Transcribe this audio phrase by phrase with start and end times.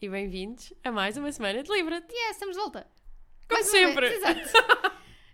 [0.00, 2.12] E bem-vindos a mais uma semana de Livra-te.
[2.14, 2.86] Yes, estamos de volta.
[3.48, 4.06] Como Mais sempre.
[4.14, 4.40] Exato.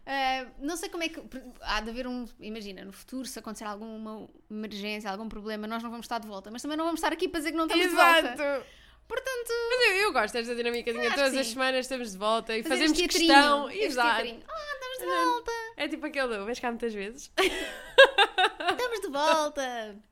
[0.06, 1.20] Eh, não sei como é que.
[1.62, 2.26] Há de haver um.
[2.38, 6.48] Imagina, no futuro, se acontecer alguma emergência, algum problema, nós não vamos estar de volta.
[6.52, 8.66] Mas também não vamos estar aqui para dizer que não estamos de volta.
[9.08, 11.08] Portanto, Mas eu, eu gosto desta dinamicazinha.
[11.08, 11.52] Acho Todas que as sim.
[11.54, 13.68] semanas estamos de volta e fazemos fazemos questão.
[13.68, 14.20] Exato.
[14.48, 15.52] Ah, estamos de volta.
[15.76, 17.32] É tipo aquele do vens cá muitas vezes.
[17.36, 19.96] Estamos de volta.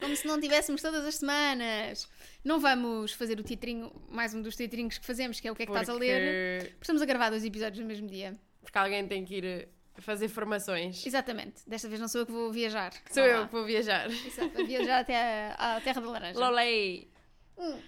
[0.00, 2.08] Como se não tivéssemos todas as semanas.
[2.44, 5.64] Não vamos fazer o teatrinho, mais um dos teatrinhos que fazemos, que é o que
[5.64, 6.60] é que estás a ler.
[6.60, 8.38] Porque- Porque estamos a gravar dois episódios no mesmo dia.
[8.62, 11.04] Porque alguém tem que ir eh, fazer formações.
[11.04, 11.68] Exatamente.
[11.68, 12.92] Desta vez não sou eu que vou viajar.
[13.10, 14.08] Sou Vá eu que vou viajar.
[14.10, 15.16] Exato, vou viajar até
[15.58, 16.38] à, à Terra da Laranja.
[16.38, 17.10] Lolei.
[17.58, 17.78] Hum.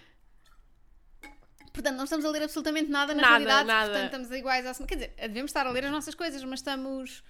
[1.73, 3.67] Portanto, não estamos a ler absolutamente nada na Nada, realidade.
[3.67, 3.89] nada.
[3.91, 4.87] Portanto, estamos iguais à semana.
[4.89, 7.23] Quer dizer, devemos estar a ler as nossas coisas, mas estamos.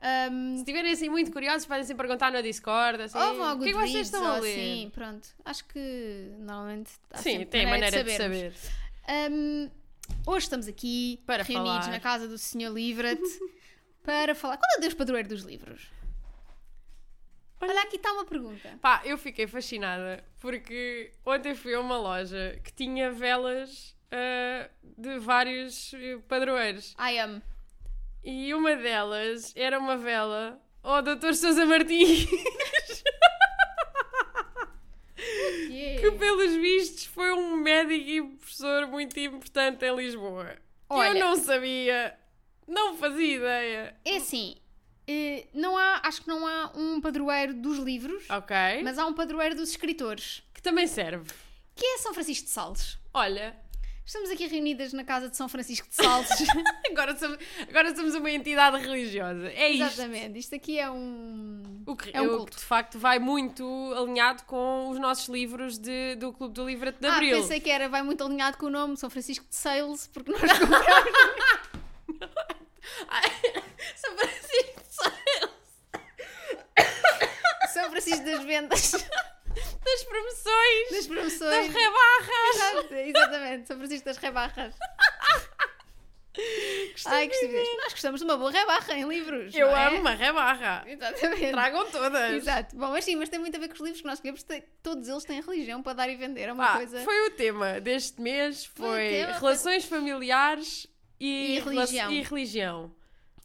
[0.00, 3.02] Ahm, Se estiverem assim muito curiosos, podem sempre perguntar no Discord.
[3.02, 4.52] Assim, ou vão ao o que é que vocês estão a ler?
[4.52, 5.28] Assim, pronto.
[5.44, 8.54] Acho que normalmente há Sim, tem maneira de saber.
[9.08, 9.70] Ahm,
[10.26, 11.90] hoje estamos aqui Para reunidos falar.
[11.90, 12.70] na casa do Sr.
[12.72, 13.20] Livret
[14.04, 14.56] para falar.
[14.56, 15.90] Qual é o Deus padroeiro dos livros?
[17.60, 18.78] Olha, aqui está uma pergunta.
[18.80, 25.18] Pá, eu fiquei fascinada porque ontem fui a uma loja que tinha velas ah, de
[25.18, 25.92] vários
[26.28, 27.42] padroeiros I am.
[28.30, 31.32] E uma delas era uma vela ao Dr.
[31.32, 32.26] Sousa Martins,
[35.16, 40.56] que pelos vistos foi um médico e professor muito importante em Lisboa.
[40.90, 41.18] Olha.
[41.18, 42.18] Eu não sabia,
[42.66, 43.96] não fazia ideia.
[44.04, 44.56] É assim,
[45.06, 48.24] eh, não há, acho que não há um padroeiro dos livros,
[48.84, 51.30] mas há um padroeiro dos escritores, que também serve.
[51.74, 52.98] que é São Francisco de Sales.
[53.14, 53.56] Olha,
[54.08, 56.28] Estamos aqui reunidas na casa de São Francisco de Sales.
[56.90, 57.36] agora somos,
[57.68, 59.48] agora somos uma entidade religiosa.
[59.52, 59.82] É isto.
[59.84, 61.82] Exatamente, isto aqui é um.
[61.86, 62.52] O que, É um o culto.
[62.52, 63.62] que de facto vai muito
[63.94, 67.36] alinhado com os nossos livros de- do Clube do Livro de Ah, Abril.
[67.36, 70.40] pensei que era, vai muito alinhado com o nome São Francisco de Sales, porque nós
[70.58, 71.12] compramos.
[73.94, 75.50] São Francisco de Sales.
[77.74, 78.92] São Francisco das Vendas,
[79.84, 81.72] das promoções, das das promoções.
[81.72, 82.56] rebarras.
[82.56, 84.74] Exato, Exatamente, São Francisco das Rebarras.
[87.06, 87.76] Ai, que.
[87.82, 89.52] Nós gostamos de uma boa rebarra em livros.
[89.54, 89.86] Eu é?
[89.88, 90.84] amo uma rebarra.
[90.86, 91.50] Exatamente.
[91.50, 92.32] Tragam todas.
[92.32, 92.76] Exato.
[92.76, 95.08] Bom, mas sim, mas tem muito a ver com os livros que nós tem- Todos
[95.08, 96.42] eles têm religião para dar e vender.
[96.48, 97.00] É uma Pá, coisa.
[97.02, 100.86] Foi o tema deste mês, Foi foi tema, foi- relações familiares
[101.18, 102.12] e, E religião.
[102.12, 102.94] e religião.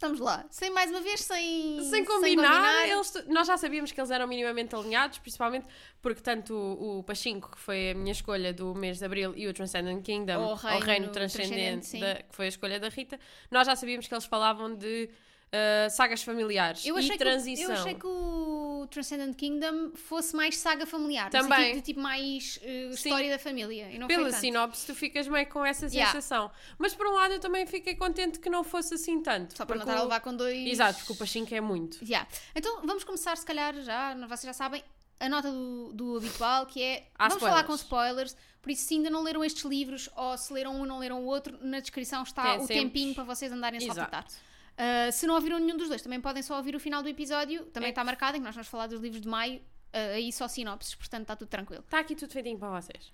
[0.03, 0.45] Estamos lá.
[0.49, 1.79] Sem mais uma vez, sem.
[1.89, 5.65] Sem combinar, eles, nós já sabíamos que eles eram minimamente alinhados, principalmente
[6.01, 9.47] porque tanto o, o Pachinko, que foi a minha escolha do mês de Abril, e
[9.47, 13.17] o Transcendent Kingdom, O Reino Reino Transcendente, Transcendente, da- que foi a escolha da Rita,
[13.49, 15.09] nós já sabíamos que eles falavam de
[15.53, 17.65] ah, sagas familiares Eu e achei, que, o- transição.
[17.69, 21.29] eu achei que o Transcendent Kingdom fosse mais saga familiar.
[21.29, 21.75] Também.
[21.75, 23.89] de tipo mais eh, história da família.
[23.91, 24.41] E não Pela foi tanto.
[24.41, 26.11] sinopse, tu ficas meio com essa Yeah.
[26.11, 26.51] sensação.
[26.77, 29.55] Mas por um lado, eu também fiquei contente que não fosse assim tanto.
[29.55, 30.67] Só para não estar a o- levar com dois.
[30.67, 32.03] Exato, porque o Pachinko é muito.
[32.03, 32.27] Yeah.
[32.55, 34.83] Então vamos começar, se calhar, já, vocês já sabem,
[35.19, 37.07] a nota do, do habitual, que é.
[37.17, 38.31] Há vamos falar com spoilers.
[38.31, 38.53] spoilers.
[38.61, 41.21] Por isso, se ainda não leram estes livros, ou se leram um e não leram
[41.21, 42.75] o outro, na descrição está Tem o sempre.
[42.75, 43.99] tempinho para vocês andarem a Exato.
[43.99, 44.25] saltar.
[44.73, 47.65] Uh, se não ouviram nenhum dos dois, também podem só ouvir o final do episódio.
[47.67, 47.91] Também É.
[47.91, 49.59] está marcado em que nós vamos falar dos livros de maio.
[49.59, 51.83] uh, aí só sinopses, portanto está tudo tranquilo.
[51.83, 53.13] Está aqui tudo feitinho para vocês.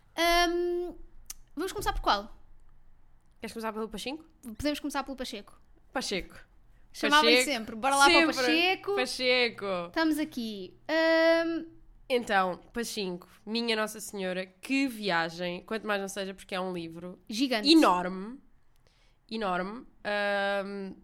[0.50, 0.96] Um,
[1.54, 2.34] vamos começar por qual?
[3.42, 4.24] Queres começar pelo Pachinko?
[4.58, 5.60] Podemos começar pelo Pacheco.
[5.92, 6.36] Pacheco.
[6.94, 7.52] Chamava-lhe Pacheco.
[7.52, 7.76] sempre.
[7.76, 8.36] Bora lá para o Sempre.
[8.36, 8.96] Pacheco.
[8.96, 9.66] Pacheco.
[9.88, 10.74] Estamos aqui.
[10.90, 11.66] Um,
[12.10, 17.20] Então, Pachinko, Minha Nossa Senhora, que viagem, quanto mais não seja porque é um livro
[17.30, 17.70] gigante.
[17.70, 18.40] enorme,
[19.30, 19.82] enorme.
[19.82, 20.96] O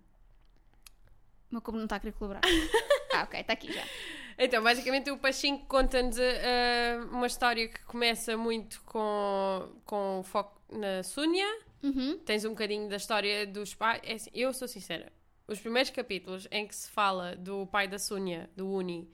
[1.55, 2.41] meu como não está a querer colaborar.
[3.13, 3.83] ah, ok, está aqui já.
[4.37, 11.03] então, basicamente o Pachinko conta-nos ah, uma história que começa muito com, com foco na
[11.03, 11.47] Súnia,
[11.83, 12.17] Uhum.
[12.25, 14.01] tens um bocadinho da história dos pais.
[14.03, 15.11] É assim, eu sou sincera,
[15.47, 19.07] os primeiros capítulos em que se fala do pai da Súnia, do Uni,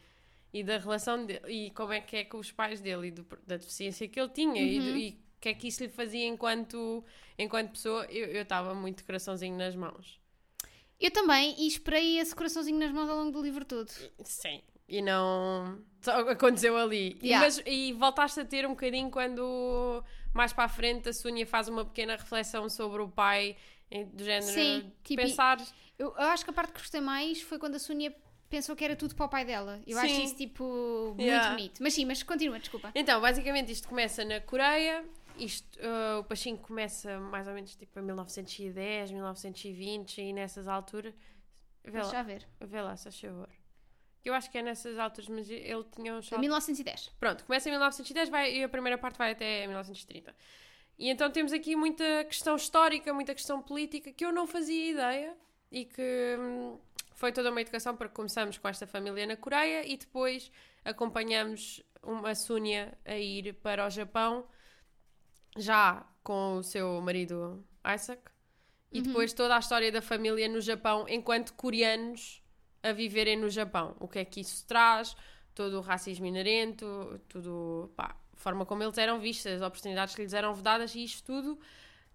[0.53, 3.27] e da relação dele, e como é que é com os pais dele, e do-
[3.45, 6.25] da deficiência que ele tinha, e, do- e o que é que isso lhe fazia
[6.25, 7.03] enquanto,
[7.37, 10.20] enquanto pessoa, eu estava muito coraçãozinho nas mãos.
[11.01, 13.89] Eu também, e esperei esse coraçãozinho nas mãos ao longo do livro todo.
[14.23, 14.61] Sim.
[14.87, 15.79] E não.
[16.01, 17.17] Só aconteceu ali.
[17.21, 17.45] E, Yeah.
[17.45, 20.03] mas, e voltaste a ter um bocadinho quando
[20.33, 23.55] mais para a frente a Sónia faz uma pequena reflexão sobre o pai,
[24.13, 24.51] do género.
[24.53, 25.57] Sim, tipo, pensar.
[25.97, 28.13] Eu, eu acho que a parte que gostei mais foi quando a Sónia
[28.49, 29.79] pensou que era tudo para o pai dela.
[29.87, 30.23] Eu acho Sim.
[30.23, 31.51] isso, tipo, muito Yeah.
[31.51, 31.81] bonito.
[31.81, 32.91] Mas sim, mas continua, desculpa.
[32.93, 35.05] Então, basicamente, isto começa na Coreia.
[35.41, 41.15] Isto, uh, o Pachinko começa mais ou menos tipo em 1910, 1920 e nessas alturas.
[41.83, 42.47] Vê Deixa lá, ver.
[42.59, 43.49] vê lá, se faz favor.
[44.23, 47.09] eu acho que é nessas alturas, mas ele tinha um Em 1910.
[47.19, 50.35] Pronto, começa em 1910 vai, e a primeira parte vai até 1930.
[50.99, 55.35] E então temos aqui muita questão histórica, muita questão política que eu não fazia ideia
[55.71, 56.77] e que hum,
[57.15, 60.51] foi toda uma educação para que começamos com esta família na Coreia e depois
[60.85, 64.45] acompanhamos uma Súnia a ir para o Japão
[65.57, 68.21] já com o seu marido Isaac
[68.91, 72.43] e depois toda a história da família no Japão enquanto coreanos
[72.83, 73.95] a viverem no Japão.
[73.99, 75.15] O que é que isso traz?
[75.53, 76.85] Todo o racismo inerente,
[77.27, 81.03] tudo, pá, a forma como eles eram vistos, as oportunidades que lhes eram dadas e
[81.03, 81.59] isto tudo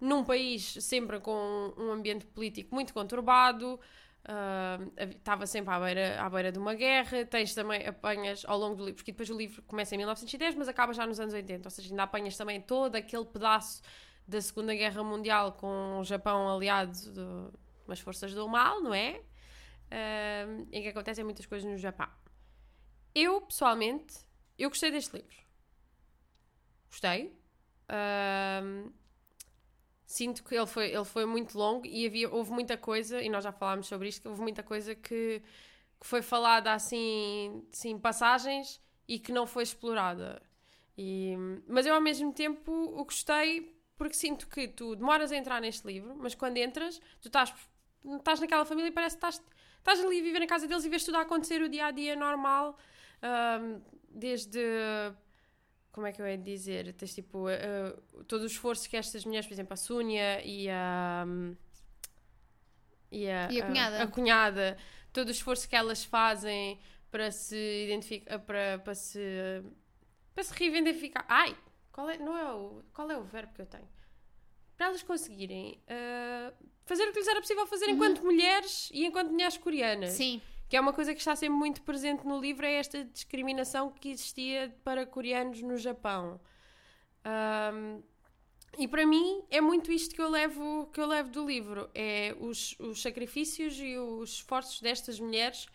[0.00, 3.80] num país sempre com um ambiente político muito conturbado,
[4.26, 8.76] uh, estava sempre à beira, à beira de uma guerra, tens também, apanhas ao longo
[8.76, 11.66] do livro, porque depois o livro começa em 1910, mas acaba já nos anos 80,
[11.66, 13.82] ou seja, ainda apanhas também todo aquele pedaço
[14.26, 17.56] da Segunda Guerra Mundial com o Japão aliado de
[17.86, 19.20] umas forças do mal, não é?
[19.86, 22.08] Uh, em que acontecem muitas coisas no Japão.
[23.14, 24.16] Eu, pessoalmente,
[24.58, 25.36] eu gostei deste livro.
[26.90, 27.38] Gostei.
[27.88, 28.92] Uh,
[30.06, 33.44] sinto que ele foi, ele foi muito longo e havia, houve muita coisa, e nós
[33.44, 35.42] já falámos sobre isto, que houve muita coisa que,
[36.00, 40.40] que foi falada assim, assim, passagens e que não foi explorada.
[40.96, 41.36] E,
[41.68, 45.86] mas eu ao mesmo tempo o gostei porque sinto que tu demoras a entrar neste
[45.86, 47.52] livro, mas quando entras, tu estás,
[48.04, 49.42] estás naquela família e parece que estás,
[49.78, 51.90] estás ali a viver na casa deles e vês tudo a acontecer o dia a
[51.90, 52.78] dia normal,
[53.22, 53.80] um,
[54.10, 54.60] desde
[55.96, 56.92] como é que eu ia dizer?
[56.92, 61.24] Tens tipo uh, todo o esforço que estas mulheres, por exemplo, a Súnia e a.
[61.26, 61.56] Um,
[63.10, 63.96] e a, e a cunhada.
[63.96, 64.78] A, a, cunhada,
[65.10, 66.78] todo o esforço que elas fazem
[67.10, 69.18] para se identificar, para, para se.
[70.34, 71.24] para se reivindicar.
[71.26, 71.56] Ai!
[71.90, 73.88] Qual é, não é o, qual é o verbo que eu tenho?
[74.76, 76.54] Para elas conseguirem uh,
[76.84, 77.92] fazer o que lhes era possível fazer uhum.
[77.92, 80.10] enquanto mulheres e enquanto mulheres coreanas.
[80.10, 80.42] Sim.
[80.68, 84.10] Que é uma coisa que está sempre muito presente no livro, é esta discriminação que
[84.10, 86.40] existia para coreanos no Japão.
[87.24, 88.02] Um,
[88.78, 92.36] e para mim é muito isto que eu levo, que eu levo do livro: é
[92.38, 95.66] os, os sacrifícios e os esforços destas mulheres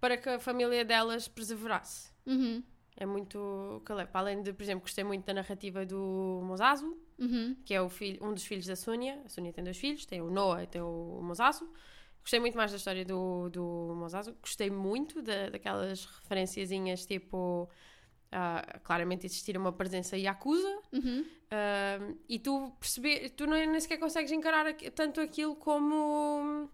[0.00, 2.12] para que a família delas perseverasse.
[2.26, 2.62] Uhum.
[2.96, 4.10] É muito que eu levo.
[4.14, 7.56] Além de, por exemplo, gostei muito da narrativa do Mosasu, uhum.
[7.64, 9.20] que é o filho, um dos filhos da Sônia.
[9.24, 11.68] A Sônia tem dois filhos, tem o Noah e tem o Mosasu.
[12.24, 14.34] Gostei muito mais da história do, do Mosasu.
[14.40, 17.68] Gostei muito da, daquelas referenciazinhas, tipo...
[18.32, 21.20] Uh, claramente existir uma presença Yakuza uhum.
[21.20, 26.68] uh, e tu perceber, tu não, nem sequer consegues encarar tanto aquilo como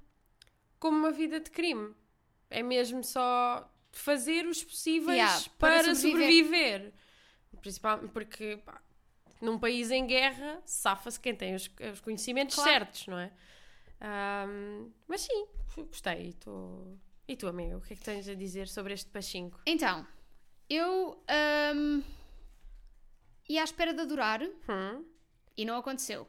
[0.79, 1.95] como uma vida de crime
[2.49, 6.93] é mesmo só fazer os possíveis yeah, para, para, sobreviver, sobreviver.
[7.61, 8.81] principalmente porque pá,
[9.41, 12.71] num país em guerra safa-se quem tem os, os conhecimentos claro.
[12.71, 13.31] certos, não é?
[14.01, 16.29] Um, mas sim, gostei.
[16.29, 16.99] E tu,
[17.29, 19.61] e tu, amigo, o que é que tens a dizer sobre este Pachinko?
[19.67, 20.07] Então,
[20.69, 21.23] eu
[21.75, 22.03] um,
[23.49, 25.05] ia à espera de adorar hum.
[25.57, 26.27] e não aconteceu.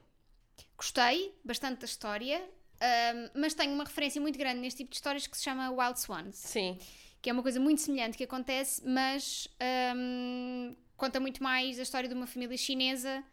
[0.78, 5.28] Gostei bastante da história, um, mas tenho uma referência muito grande neste tipo de histórias
[5.28, 6.36] que se chama Wild Swans.
[6.36, 6.78] Sim.
[7.22, 9.48] Que é uma coisa muito semelhante que acontece, mas
[9.96, 13.24] um, conta muito mais a história de uma família chinesa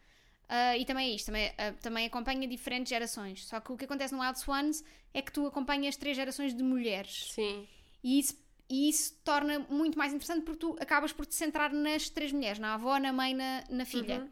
[0.49, 3.45] Uh, e também é isto, também, uh, também acompanha diferentes gerações.
[3.45, 6.63] Só que o que acontece no Wild Swans é que tu acompanhas três gerações de
[6.63, 7.31] mulheres.
[7.33, 7.67] Sim.
[8.03, 8.35] E isso,
[8.67, 12.57] e isso torna muito mais interessante porque tu acabas por te centrar nas três mulheres,
[12.57, 14.21] na avó, na mãe, na, na filha.
[14.21, 14.29] Uhum.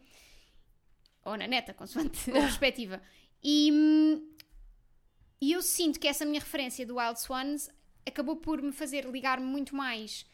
[1.26, 3.00] Ou na neta, consoante a perspectiva.
[3.40, 3.70] E,
[5.40, 7.70] e eu sinto que essa minha referência do Wild Swans
[8.04, 10.26] acabou por me fazer ligar-me muito mais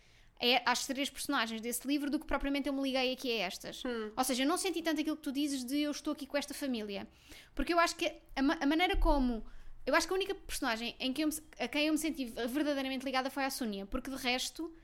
[0.45, 3.83] é às três personagens desse livro do que propriamente eu me liguei aqui a estas.
[3.85, 4.13] Hum.
[4.17, 6.37] Ou seja, eu não senti tanto aquilo que tu dizes de eu estou aqui com
[6.37, 7.09] esta família.
[7.55, 9.45] Porque eu acho que a, a maneira como.
[9.87, 13.05] Eu acho que a única personagem em que me, a quem eu me senti verdadeiramente
[13.05, 14.75] ligada foi a Sónia, porque de resto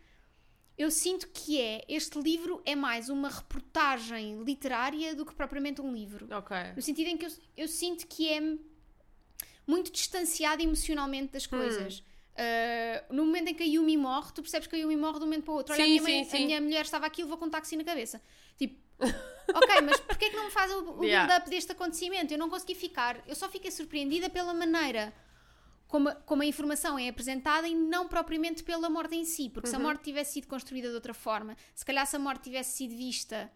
[0.77, 1.85] eu sinto que é.
[1.89, 6.27] Este livro é mais uma reportagem literária do que propriamente um livro.
[6.31, 6.57] Ok.
[6.75, 8.41] No sentido em que eu, eu sinto que é
[9.67, 12.01] muito distanciado emocionalmente das coisas.
[12.01, 12.10] Hum.
[12.31, 15.25] Uh, no momento em que a Yumi morre, tu percebes que a Yumi morre de
[15.25, 15.75] um momento para o outro.
[15.75, 16.43] Olha, sim, a, minha mãe, sim, sim.
[16.43, 18.23] a minha mulher estava aqui e levou com um táxi na cabeça.
[18.57, 18.81] Tipo,
[19.55, 21.27] ok, mas porquê é que não me faz o, o yeah.
[21.27, 22.33] build-up deste acontecimento?
[22.33, 25.13] Eu não consegui ficar, eu só fiquei surpreendida pela maneira
[25.91, 29.51] como a, como a informação é apresentada e não propriamente pela morte em si.
[29.51, 29.71] Porque uhum.
[29.71, 29.85] se a uhum.
[29.85, 33.51] morte tivesse sido construída de outra forma, se calhar se a morte tivesse sido vista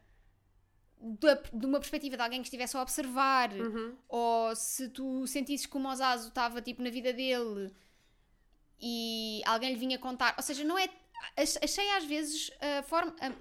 [1.00, 3.94] de, uma perspectiva de alguém que estivesse a observar, uhum.
[4.08, 7.72] ou se tu sentisses que o Mosazo estava tipo na vida dele
[8.86, 10.34] e alguém lhe vinha contar.
[10.36, 10.88] Ou seja, não é.
[11.36, 13.16] Achei às vezes a forma.
[13.20, 13.32] A,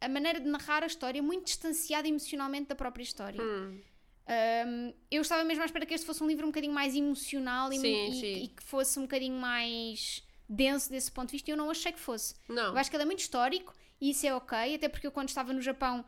[0.00, 3.42] a maneira de narrar a história muito distanciada emocionalmente da própria história.
[3.42, 3.80] Hum.
[4.28, 7.72] Um, eu estava mesmo à espera que este fosse um livro um bocadinho mais emocional
[7.72, 8.44] e, sim, e, sim.
[8.44, 11.92] e que fosse um bocadinho mais denso desse ponto de vista e eu não achei
[11.92, 12.34] que fosse.
[12.48, 12.72] Não.
[12.72, 15.28] Eu acho que ele é muito histórico e isso é ok, até porque eu quando
[15.28, 16.04] estava no Japão,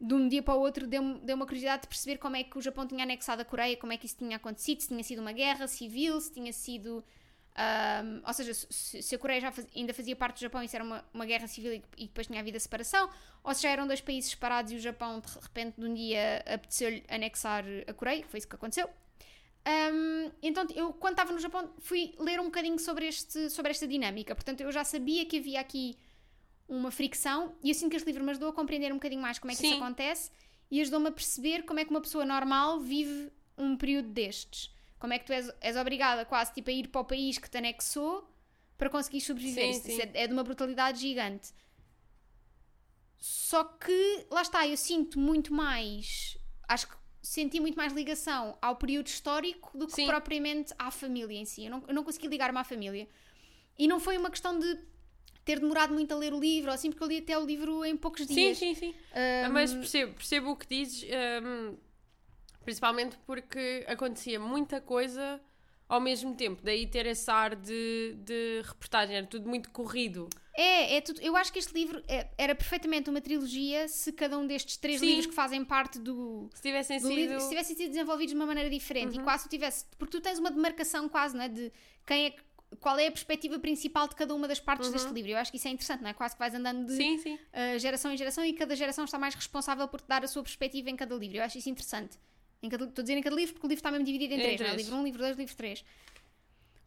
[0.00, 2.56] de um dia para o outro, deu-me deu uma curiosidade de perceber como é que
[2.56, 5.20] o Japão tinha anexado a Coreia, como é que isso tinha acontecido, se tinha sido
[5.20, 7.04] uma guerra civil, se tinha sido.
[7.56, 10.66] Um, ou seja, se, se a Coreia já faz, ainda fazia parte do Japão e
[10.66, 13.08] isso era uma, uma guerra civil e, e, depois tinha havido a separação,
[13.42, 16.44] ou se já eram dois países separados e o Japão de repente de um dia
[16.46, 18.86] apeteceu-lhe anexar a Coreia, foi isso que aconteceu.
[19.66, 23.86] Um, então eu quando estava no Japão fui ler um bocadinho sobre, este, sobre esta
[23.88, 25.96] dinâmica, portanto eu já sabia que havia aqui
[26.68, 29.38] uma fricção e eu sinto que este livro me ajudou a compreender um bocadinho mais
[29.38, 29.68] como é que Sim.
[29.68, 30.30] isso acontece
[30.70, 34.75] e ajudou-me a perceber como é que uma pessoa normal vive um período destes.
[35.06, 37.48] Como é que tu és, és obrigada quase tipo, a ir para o país que
[37.48, 38.28] te anexou
[38.76, 39.72] para conseguir sobreviver.
[39.74, 40.02] Sim, sim.
[40.02, 41.52] É, é de uma brutalidade gigante.
[43.16, 46.36] Só que, lá está, eu sinto muito mais.
[46.66, 50.08] Acho que senti muito mais ligação ao período histórico do que sim.
[50.08, 51.66] propriamente à família em si.
[51.66, 53.08] Eu não, eu não consegui ligar-me à família.
[53.78, 54.76] E não foi uma questão de
[55.44, 57.96] ter demorado muito a ler o livro, assim, porque eu li até o livro em
[57.96, 58.58] poucos dias.
[58.58, 58.94] Sim, sim, sim.
[59.46, 59.52] Um...
[59.52, 61.76] Mas percebo, percebo o que dizes, um,
[62.66, 65.40] principalmente porque acontecia muita coisa
[65.88, 70.28] ao mesmo tempo, daí ter esse ar de, de reportagem, era tudo muito corrido.
[70.52, 74.36] É, é tudo, eu acho que este livro é, era perfeitamente uma trilogia se cada
[74.36, 75.06] um destes três Sim.
[75.06, 76.50] livros que fazem parte do.
[76.54, 77.14] Se tivessem do sido.
[77.14, 79.20] Livro, se tivessem sido desenvolvidos de uma maneira diferente uhum.
[79.20, 79.84] e quase tivesse.
[79.96, 81.48] Porque tu tens uma demarcação quase, né?
[81.48, 81.72] De
[82.04, 82.34] quem é
[82.80, 84.92] qual é a perspectiva principal de cada uma das partes uhum.
[84.92, 85.30] deste livro.
[85.30, 86.14] Eu acho que isso é interessante, não é?
[86.14, 87.34] Quase que vais andando de sim, sim.
[87.34, 90.42] Uh, geração em geração e cada geração está mais responsável por te dar a sua
[90.42, 91.36] perspectiva em cada livro.
[91.36, 92.18] Eu acho isso interessante.
[92.66, 94.36] Em cada, estou a dizer em cada livro porque o livro está mesmo dividido em,
[94.36, 94.70] em três, três.
[94.70, 94.82] Não é?
[94.82, 95.84] livro 1, um, livro 2, livro 3.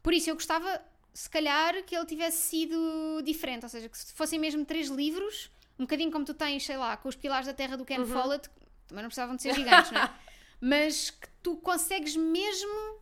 [0.02, 0.82] Por isso eu gostava,
[1.12, 5.50] se calhar, que ele tivesse sido diferente, ou seja, que se fossem mesmo três livros,
[5.78, 8.06] um bocadinho como tu tens, sei lá, com os pilares da terra do Ken uhum.
[8.06, 8.48] Follett,
[8.86, 10.10] também não precisavam de ser gigantes, não é?
[10.60, 13.00] Mas que tu consegues mesmo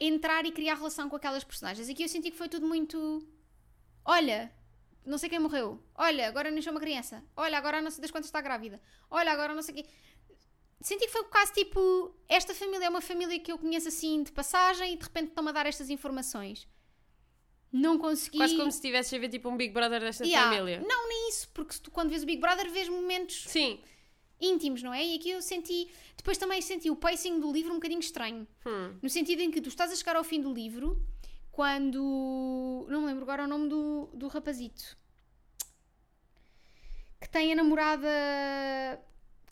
[0.00, 1.88] entrar e criar relação com aquelas personagens.
[1.88, 3.26] Aqui eu senti que foi tudo muito.
[4.04, 4.50] Olha,
[5.04, 5.82] não sei quem morreu.
[5.94, 7.22] Olha, agora nasceu uma criança.
[7.36, 8.80] Olha, agora não sei das quantas está grávida.
[9.10, 9.86] Olha, agora não sei quê.
[10.82, 14.32] Senti que foi caso tipo: esta família é uma família que eu conheço assim de
[14.32, 16.68] passagem e de repente estão-me a dar estas informações.
[17.72, 18.36] Não consegui.
[18.36, 20.50] Quase como se estivesse a ver tipo um Big Brother desta yeah.
[20.50, 20.84] família.
[20.86, 23.44] Não, nem isso, porque tu quando vês o Big Brother vês momentos.
[23.48, 23.80] Sim
[24.42, 25.04] íntimos, não é?
[25.04, 25.88] E aqui eu senti.
[26.16, 28.46] Depois também senti o pacing do livro um bocadinho estranho.
[28.66, 28.98] Hum.
[29.00, 31.00] No sentido em que tu estás a chegar ao fim do livro
[31.50, 32.86] quando.
[32.88, 34.96] Não me lembro agora o nome do, do rapazito.
[37.20, 38.08] Que tem a namorada.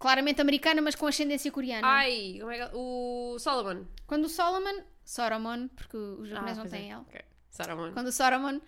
[0.01, 1.87] Claramente americana, mas com ascendência coreana.
[1.87, 2.75] Ai, como é que...
[2.75, 3.85] o Solomon.
[4.07, 4.83] Quando o Solomon.
[5.05, 6.95] Solomon, porque os japoneses ah, não têm é.
[6.95, 7.03] L.
[7.03, 7.23] Okay.
[7.51, 7.93] Solomon.
[7.93, 8.61] Quando o Solomon.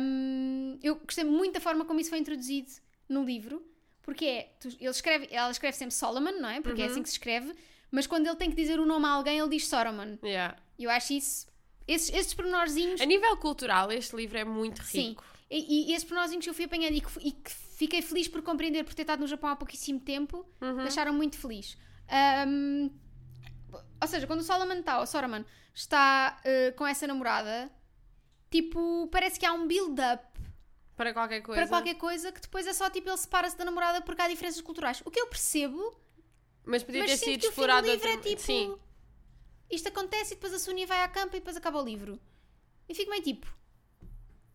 [0.00, 2.70] Um, eu gostei muito da forma como isso foi introduzido
[3.08, 3.62] no livro
[4.02, 6.60] porque é, tu, ele escreve, ela escreve sempre Solomon, não é?
[6.60, 6.88] Porque uhum.
[6.88, 7.54] é assim que se escreve,
[7.90, 10.18] mas quando ele tem que dizer o nome a alguém, ele diz Solomon.
[10.22, 10.56] Yeah.
[10.78, 11.46] Eu acho isso.
[11.86, 13.00] Esses, esses pormenorzinhos.
[13.00, 15.22] A nível cultural, este livro é muito rico.
[15.22, 15.32] Sim.
[15.50, 18.42] E, e esses pormenorzinhos que eu fui apanhando e que, e que, fiquei feliz por
[18.42, 20.76] compreender por ter estado no Japão há pouquíssimo tempo, uhum.
[20.76, 21.76] deixaram muito feliz.
[22.46, 22.90] Um,
[24.00, 27.70] ou seja, quando o Solomon está, o Solomon está uh, com essa namorada,
[28.50, 30.32] tipo, parece que há um build-up
[30.96, 31.60] para qualquer coisa.
[31.60, 34.60] Para qualquer coisa que depois é só tipo ele separa-se da namorada porque há diferenças
[34.60, 35.02] culturais.
[35.04, 36.00] O que eu percebo.
[36.64, 37.88] Mas podia ter sido explorado.
[37.88, 38.40] O livro é tipo.
[38.40, 38.78] Sim.
[39.68, 42.20] Isto acontece e depois a Sonia vai à campa e depois acaba o livro.
[42.88, 43.52] E fico meio tipo.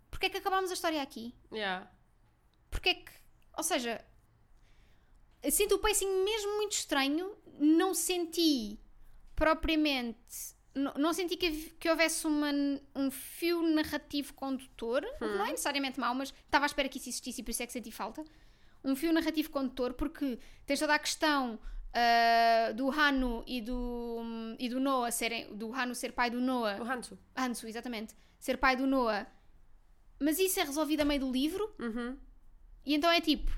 [0.10, 1.36] Porquê é que acabámos a história aqui?
[1.52, 1.90] Yeah.
[2.70, 3.12] Porquê é que.
[3.58, 4.04] Ou seja.
[5.52, 7.36] Sinto o pacing mesmo muito estranho.
[7.60, 8.80] Não senti
[9.36, 12.52] propriamente não, senti que, que houvesse uma,
[12.96, 15.38] um fio narrativo condutor, hum.
[15.38, 17.68] não é necessariamente mau, mas estava à espera que isso existisse e por isso é
[17.68, 18.24] que senti falta.
[18.84, 24.22] Um fio narrativo condutor, porque tens toda a questão uh, do Hanu e do,
[24.60, 25.54] e do Noah serem.
[25.56, 26.80] do Hanu ser pai do Noah.
[26.80, 27.18] O Hansu.
[27.36, 28.16] Hansu, exatamente.
[28.40, 29.26] Ser pai do Noah.
[30.20, 31.74] Mas isso é resolvido a meio do livro.
[31.80, 32.18] Uhum.
[32.88, 33.52] E então é tipo.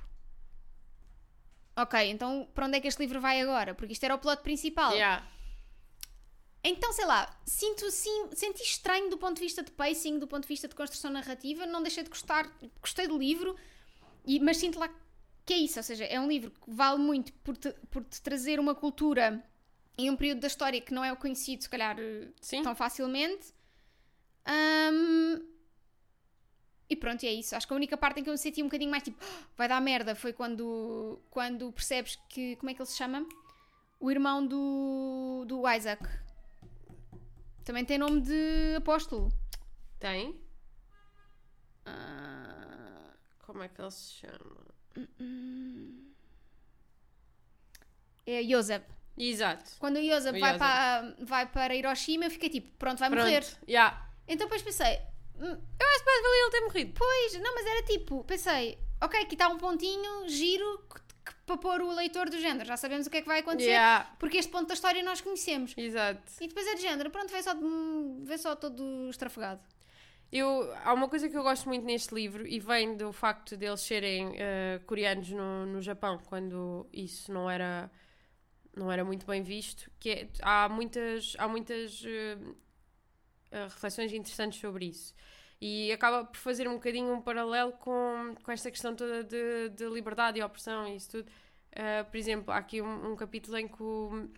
[1.75, 3.75] Ok, então para onde é que este livro vai agora?
[3.75, 4.91] Porque isto era o plot principal.
[4.91, 5.23] Yeah.
[6.63, 10.41] Então, sei lá, sinto sim, senti estranho do ponto de vista de pacing, do ponto
[10.41, 13.55] de vista de construção narrativa, não deixei de gostar, gostei do livro,
[14.25, 14.89] e, mas sinto lá
[15.45, 18.21] que é isso, ou seja, é um livro que vale muito por te, por te
[18.21, 19.41] trazer uma cultura
[19.97, 21.95] em um período da história que não é o conhecido, se calhar,
[22.41, 22.61] Sim.
[22.61, 23.53] tão facilmente.
[24.91, 25.48] Um,
[26.89, 27.55] e pronto, é isso.
[27.55, 29.43] Acho que a única parte em que eu me senti um bocadinho mais tipo, oh,
[29.55, 32.55] vai dar merda, foi quando, quando percebes que.
[32.55, 33.27] Como é que ele se chama?
[33.99, 36.03] O irmão do, do Isaac.
[37.63, 39.31] Também tem nome de apóstolo.
[39.99, 40.31] Tem?
[41.85, 43.13] Uh,
[43.45, 44.65] como é que ele se chama?
[48.25, 48.83] É Joseph.
[49.15, 49.71] Exato.
[49.77, 53.25] Quando o Joseph, vai, Para, vai para Hiroshima, eu fiquei tipo, pronto, vai pronto.
[53.25, 53.45] morrer.
[53.67, 54.09] Yeah.
[54.27, 54.99] Então depois pensei,
[55.39, 56.93] Eu acho que mais valia ele ter morrido.
[56.97, 61.57] Pois, não, mas era tipo, pensei, ok, aqui está um pontinho, giro, que, que, para
[61.57, 62.65] pôr o leitor do género.
[62.65, 64.15] Já sabemos o que é que vai acontecer, Yeah.
[64.19, 65.73] porque este ponto da história nós conhecemos.
[65.77, 66.21] Exato.
[66.41, 67.53] E depois é de género, pronto, vê só,
[68.23, 69.61] vê só todo estrafegado.
[70.31, 73.81] Eu, há uma coisa que eu gosto muito neste livro e vem do facto deles
[73.81, 77.89] serem eh, coreanos no, no Japão, quando isso não era,
[78.75, 82.37] não era muito bem visto, que é- há muitas, há muitas eh,
[83.51, 85.13] reflexões interessantes sobre isso.
[85.61, 89.85] E acaba por fazer um bocadinho um paralelo com, com esta questão toda de, de
[89.89, 91.31] liberdade e opressão e isso tudo.
[91.71, 94.29] Eh, por exemplo, há aqui um, um capítulo em que, o-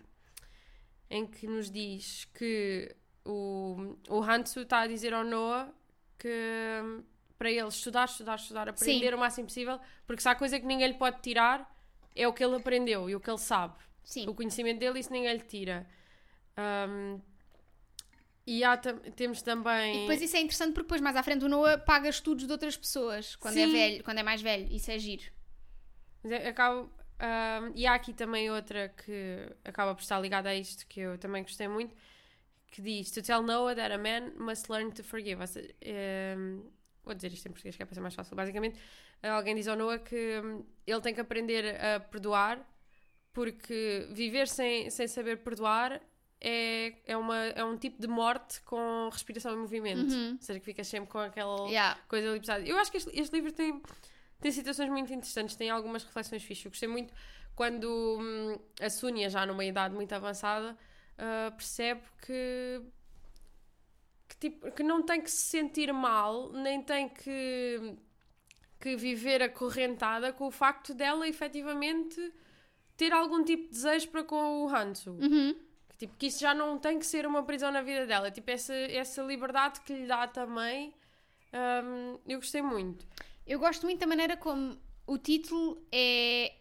[1.10, 5.72] em que nos diz que o, o Hansu está a dizer ao Noah
[6.18, 6.28] que
[6.82, 7.02] hum,
[7.38, 9.14] para ele estudar, estudar, estudar, aprender Sim.
[9.14, 11.68] o máximo possível, porque se há coisa que ninguém lhe pode tirar,
[12.14, 13.74] é o que ele aprendeu e o que ele sabe.
[14.04, 14.28] Sim.
[14.28, 15.86] O conhecimento dele, isso ninguém lhe tira.
[16.56, 17.20] Hum,
[18.46, 19.96] e há temos também.
[19.96, 22.52] E depois isso é interessante porque depois mais à frente o Noah paga estudos de
[22.52, 23.72] outras pessoas quando é Sim.
[23.72, 24.70] velho, quando é mais velho.
[24.70, 25.22] Isso é giro.
[26.22, 30.54] Mas é- acabo, hum, e há aqui também outra que acaba por estar ligada a
[30.54, 31.94] isto, que eu também gostei muito,
[32.66, 35.40] que diz: To tell Noah that a man must learn to forgive.
[35.40, 35.72] Ou seja,
[36.36, 36.68] hum,
[37.04, 38.34] vou dizer isto em português que é para ser mais fácil.
[38.34, 38.78] Basicamente,
[39.22, 42.60] alguém diz ao Noah que hum, ele tem que aprender a perdoar,
[43.32, 46.02] porque viver sem, sem saber perdoar
[46.44, 50.12] é, é, uma, é um tipo de morte com respiração e movimento.
[50.12, 50.32] Uhum.
[50.32, 51.98] Ou seja, que ficas sempre com aquela Yeah.
[52.08, 52.64] coisa ali pesada.
[52.64, 53.80] Eu acho que este, este livro tem,
[54.40, 56.64] tem situações muito interessantes, tem algumas reflexões fixas.
[56.64, 57.14] Eu gostei muito
[57.54, 60.76] quando hum, a Súnia, já numa idade muito avançada,
[61.16, 62.82] ah, percebe que,
[64.28, 67.96] que, tipo, que não tem que se sentir mal, nem tem que,
[68.80, 72.32] que viver acorrentada com o facto dela efetivamente
[72.96, 75.12] ter algum tipo de desejo para com o Hansu.
[75.12, 75.54] Uhum.
[76.02, 78.28] Tipo, que isso já não tem que ser uma prisão na vida dela.
[78.28, 80.92] Tipo, essa, essa liberdade que lhe dá também,
[81.84, 83.06] hum, eu gostei muito.
[83.46, 86.56] Eu gosto muito da maneira como o título é,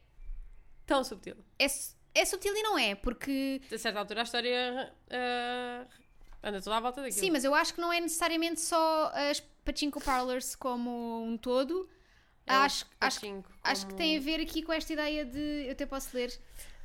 [0.86, 1.36] Tão subtil.
[1.58, 1.66] é,
[2.14, 5.88] é sutil e não é, porque A certa altura a história ah,
[6.44, 7.20] anda toda à volta daquilo.
[7.20, 11.90] sim, mas eu acho que não é necessariamente só as pachinko parlors como um todo.
[12.46, 15.66] É acho, acho, pachinko acho que como- tem a ver aqui com esta ideia de.
[15.66, 16.32] Eu até posso ler.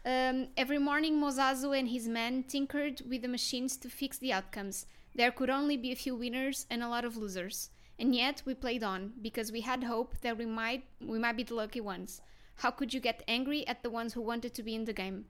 [0.07, 4.87] Um, every morning, Mozazu and his men tinkered with the machines to fix the outcomes.
[5.17, 7.71] There could only be a few winners and a lot of losers.
[7.99, 11.43] And yet we played on because we had hope that we might we might be
[11.43, 12.21] the lucky ones.
[12.63, 15.25] How could you get angry at the ones who wanted to be in the game?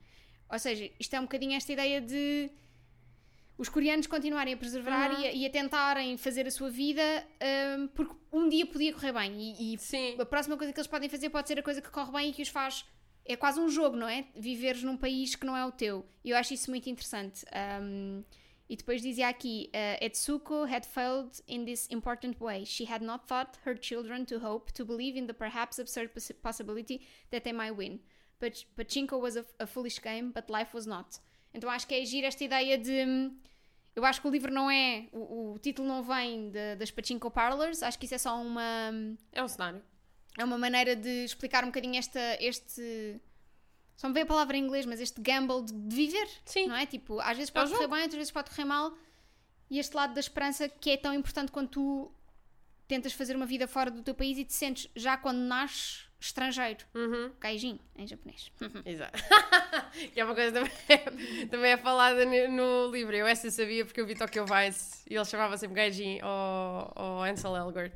[0.52, 2.50] Ou seja, isto é um bocadinho esta ideia de
[3.56, 5.22] os coreanos continuarem a preservar Uhum.
[5.22, 7.24] e, a, e a tentarem fazer a sua vida
[7.78, 9.78] um, porque um dia podia correr bem e, e
[10.20, 12.32] a próxima coisa que eles podem fazer pode ser a coisa que corre bem e
[12.34, 12.84] que os faz.
[13.28, 14.26] É quase um jogo, não é?
[14.34, 16.06] Viveres num país que não é o teu.
[16.24, 17.44] E eu acho isso muito interessante.
[17.82, 18.22] Um,
[18.68, 22.64] e depois dizia aqui: uh, Etsuko had failed in this important way.
[22.64, 26.34] She had not taught her children to hope, to believe in the perhaps absurd possi-
[26.34, 28.00] possibility that they might win.
[28.40, 31.18] But Pachinko was a, a foolish game, but life was not.
[31.54, 33.04] Então acho que é agir esta ideia de.
[33.06, 33.36] hum,
[33.96, 35.08] Eu acho que o livro não é.
[35.12, 37.82] O, o título não vem de- das Pachinko Parlors.
[37.82, 38.92] Acho que isso é só uma
[39.32, 39.82] é um cenário.
[40.38, 43.20] É uma maneira de explicar um bocadinho esta, este.
[43.96, 46.28] Só me veio a palavra em inglês, mas este gamble de, de viver.
[46.44, 46.66] Sim.
[46.66, 46.84] Não é?
[46.84, 48.92] Tipo, às vezes É pode correr bem, outras vezes pode correr mal.
[49.70, 52.12] E este lado da esperança que é tão importante quando tu
[52.86, 56.84] tentas fazer uma vida fora do teu país e te sentes já quando nasces estrangeiro.
[56.94, 57.32] Uhum.
[57.40, 58.52] Gaijin, em japonês.
[58.84, 59.18] Exato.
[60.12, 60.70] que é uma coisa também,
[61.48, 62.48] também é falada no,
[62.86, 63.16] no livro.
[63.16, 67.22] Eu essa sabia porque eu vi Tokyo Vice e ele chamava sempre Gaijin ou, ou
[67.24, 67.94] Ansel Elgort.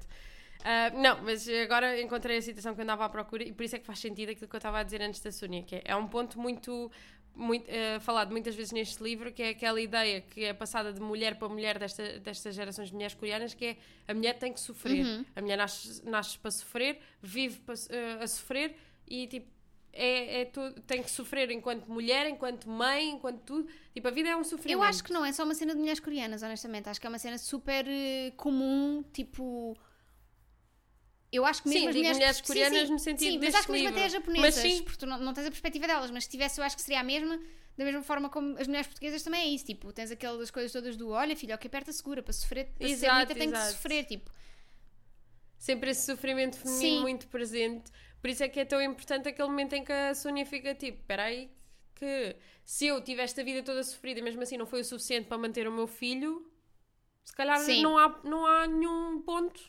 [0.64, 3.76] Ah, não, mas agora encontrei a citação que eu andava à procura e por isso
[3.76, 5.82] é que faz sentido aquilo que eu estava a dizer antes da Sónia, que é,
[5.86, 6.90] é um ponto muito,
[7.34, 11.00] muito eh, falado muitas vezes neste livro, que é aquela ideia que é passada de
[11.00, 13.76] mulher para mulher desta, destas gerações de mulheres coreanas, que é
[14.08, 15.04] a mulher tem que sofrer.
[15.04, 15.24] Uhum.
[15.34, 18.76] A mulher nasce, nasce para sofrer, vive para, eh, a sofrer
[19.08, 19.60] e tipo
[19.92, 23.68] é, é tudo, tem que sofrer enquanto mulher, enquanto mãe, enquanto tudo.
[23.92, 24.78] Tipo, a vida é um sofrimento.
[24.78, 26.88] Eu acho que não é só uma cena de mulheres coreanas, honestamente.
[26.88, 29.76] Acho que é uma cena super eh, comum, tipo.
[31.32, 33.38] Eu acho que Sim, mesmo as digo mulheres, mulheres sim, coreanas sim, no sentido sim,
[33.38, 34.12] mas acho que mesmo até as livro.
[34.12, 34.82] japonesas, Mas sim.
[34.82, 37.00] porque tu não, não tens a perspectiva delas, mas se tivesse, eu acho que seria
[37.00, 37.38] a mesma,
[37.76, 40.96] da mesma forma como as mulheres portuguesas também é isso, tipo, tens aquelas coisas todas
[40.96, 44.04] do olha, filho, que aperta segura, para sofrer, para ser Exato, bonita tem que sofrer,
[44.04, 44.30] tipo,
[45.58, 47.00] Sempre esse sofrimento feminino Sim.
[47.00, 47.90] muito presente.
[48.20, 50.98] Por isso é que é tão importante aquele momento em que a Sónia fica tipo:
[51.00, 51.50] espera aí,
[51.94, 55.26] que se eu tive esta vida toda sofrida e mesmo assim não foi o suficiente
[55.28, 56.50] para manter o meu filho,
[57.24, 57.82] se calhar Sim.
[57.82, 59.60] não há, não há nenhum ponto.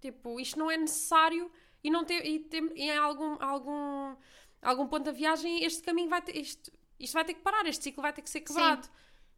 [0.00, 1.50] Tipo, isto não é necessário
[1.82, 4.16] e, não tem, e, tem, e em algum, algum,
[4.62, 6.36] algum ponto da viagem este caminho vai ter.
[6.36, 8.88] Isto, isto vai ter que parar, este ciclo vai ter que ser quebrado.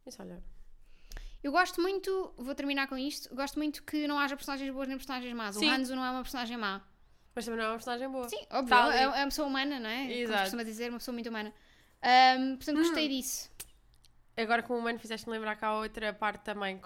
[0.05, 0.43] Isso, olha.
[1.43, 4.97] Eu gosto muito, vou terminar com isto, gosto muito que não haja personagens boas nem
[4.97, 5.55] personagens más.
[5.55, 5.67] Sim.
[5.67, 6.81] O Hanzo não é uma personagem má.
[7.35, 8.29] Mas também não é uma personagem boa.
[8.29, 8.69] Sim, óbvio.
[8.69, 10.11] Tá é, é, uma pessoa humana, não é?
[10.11, 10.27] Exato.
[10.27, 11.53] Como costuma dizer, uma pessoa muito humana.
[12.39, 13.09] Um, portanto, gostei hum.
[13.09, 13.51] disso.
[14.37, 16.79] Agora, como humano, fizeste-me lembrar que há outra parte também,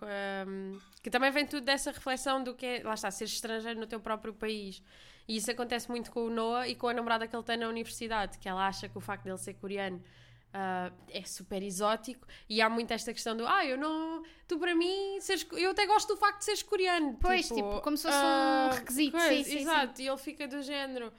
[0.48, 3.88] um, que também vem tudo dessa reflexão do que é, lá está, ser estrangeiro no
[3.88, 4.84] teu próprio país.
[5.26, 7.70] E isso acontece muito com o Noah e com a namorada que ele tem na
[7.70, 10.04] universidade, que ela acha que o facto dele ser coreano
[10.48, 14.24] Uh, é super exótico e há muito esta questão do ah, eu não.
[14.48, 17.18] Tu para mim, seres, eu até gosto do facto de seres coreano.
[17.20, 19.12] Pois, tipo, tipo como se fosse uh, um requisito.
[19.12, 20.04] Coisa, sim, sim, exato, sim.
[20.04, 21.12] e ele fica do género.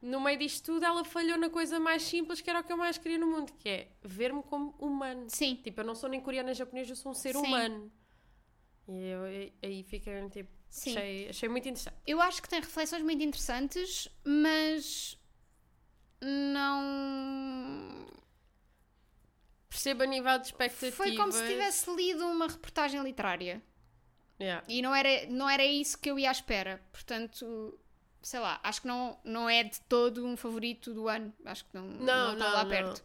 [0.00, 2.76] No meio disto tudo, ela falhou na coisa mais simples que era o que eu
[2.76, 5.26] mais queria no mundo, que é ver-me como humano.
[5.28, 5.54] Sim.
[5.62, 7.92] Tipo, eu não sou nem coreana nem japonesa, eu sou um ser humano.
[8.88, 10.50] E eu, aí fica tipo.
[10.70, 11.96] Achei, achei muito interessante.
[12.06, 15.18] Eu acho que tem reflexões muito interessantes, mas
[16.20, 18.06] não
[19.72, 20.94] Percebo a nível de expectativas.
[20.94, 23.62] Foi como se tivesse lido uma reportagem literária.
[24.38, 24.62] Yeah.
[24.68, 26.82] E não era, não era isso que eu ia à espera.
[26.92, 27.80] Portanto,
[28.20, 31.32] sei lá, acho que não, não é de todo um favorito do ano.
[31.46, 32.70] Acho que não, não, não está lá não.
[32.70, 33.02] perto.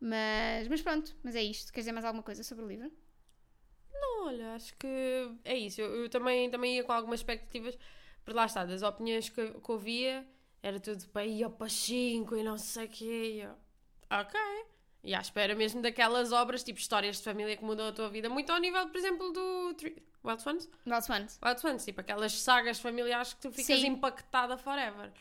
[0.00, 1.72] Mas, mas pronto, mas é isto.
[1.72, 2.92] Queres dizer mais alguma coisa sobre o livro?
[3.94, 4.86] Não, olha, acho que
[5.44, 5.80] é isso.
[5.80, 7.78] Eu, eu também, também ia com algumas expectativas,
[8.24, 10.26] por lá está, das opiniões que, que ouvia,
[10.62, 13.48] era tudo para ir ao 5 e não sei o quê.
[14.10, 14.40] Ok.
[15.02, 18.28] E à espera mesmo daquelas obras, tipo histórias de família que mudam a tua vida,
[18.28, 19.76] muito ao nível, por exemplo, do
[20.24, 20.68] Wild Swans?
[20.86, 21.38] Wild Swans.
[21.44, 23.88] Wild Swans, tipo aquelas sagas familiares que tu ficas Sim.
[23.88, 25.12] impactada forever.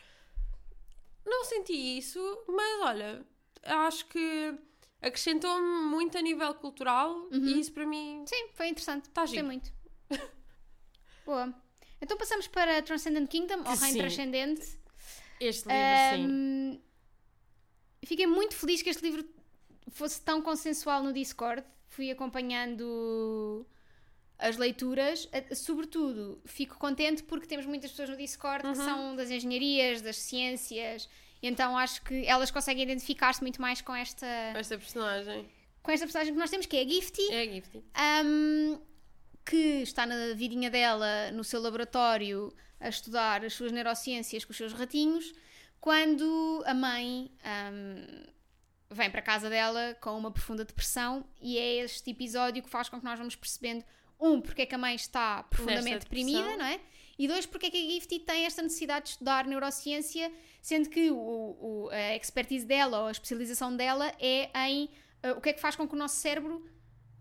[1.26, 3.26] Não senti isso, mas olha,
[3.64, 4.58] acho que
[5.04, 7.46] acrescentou-me muito a nível cultural uhum.
[7.46, 8.24] e isso para mim.
[8.26, 9.10] Sim, foi interessante.
[9.10, 9.72] Tá Gostei muito.
[11.26, 11.54] Boa.
[12.02, 14.80] Então passamos para Transcendent Kingdom, ou Reino Transcendente.
[15.40, 16.82] Este livro, um, sim.
[18.06, 19.26] Fiquei muito feliz que este livro
[19.90, 21.64] fosse tão consensual no Discord.
[21.88, 23.66] Fui acompanhando
[24.38, 25.30] as leituras.
[25.56, 28.74] Sobretudo, fico contente porque temos muitas pessoas no Discord uhum.
[28.74, 31.10] que são das engenharias, das ciências,
[31.48, 34.26] então acho que elas conseguem identificar-se muito mais com esta.
[34.54, 35.50] Com esta personagem.
[35.82, 37.32] Com esta personagem que nós temos, que é a Gifty.
[37.32, 37.84] É a Gifty.
[38.26, 38.80] Um,
[39.46, 44.58] que está na vidinha dela, no seu laboratório, a estudar as suas neurociências com os
[44.58, 45.34] seus ratinhos,
[45.82, 47.30] quando a mãe
[47.74, 48.24] um,
[48.90, 52.88] vem para a casa dela com uma profunda depressão e é este episódio que faz
[52.88, 53.84] com que nós vamos percebendo
[54.20, 56.80] um, porque é que a mãe está profundamente deprimida, não é?
[57.18, 61.12] E dois, porque é que a Gifty tem esta necessidade de estudar neurociência, sendo que
[61.12, 64.86] o, o, a expertise dela ou a especialização dela é em
[65.24, 66.66] uh, o que é que faz com que o nosso cérebro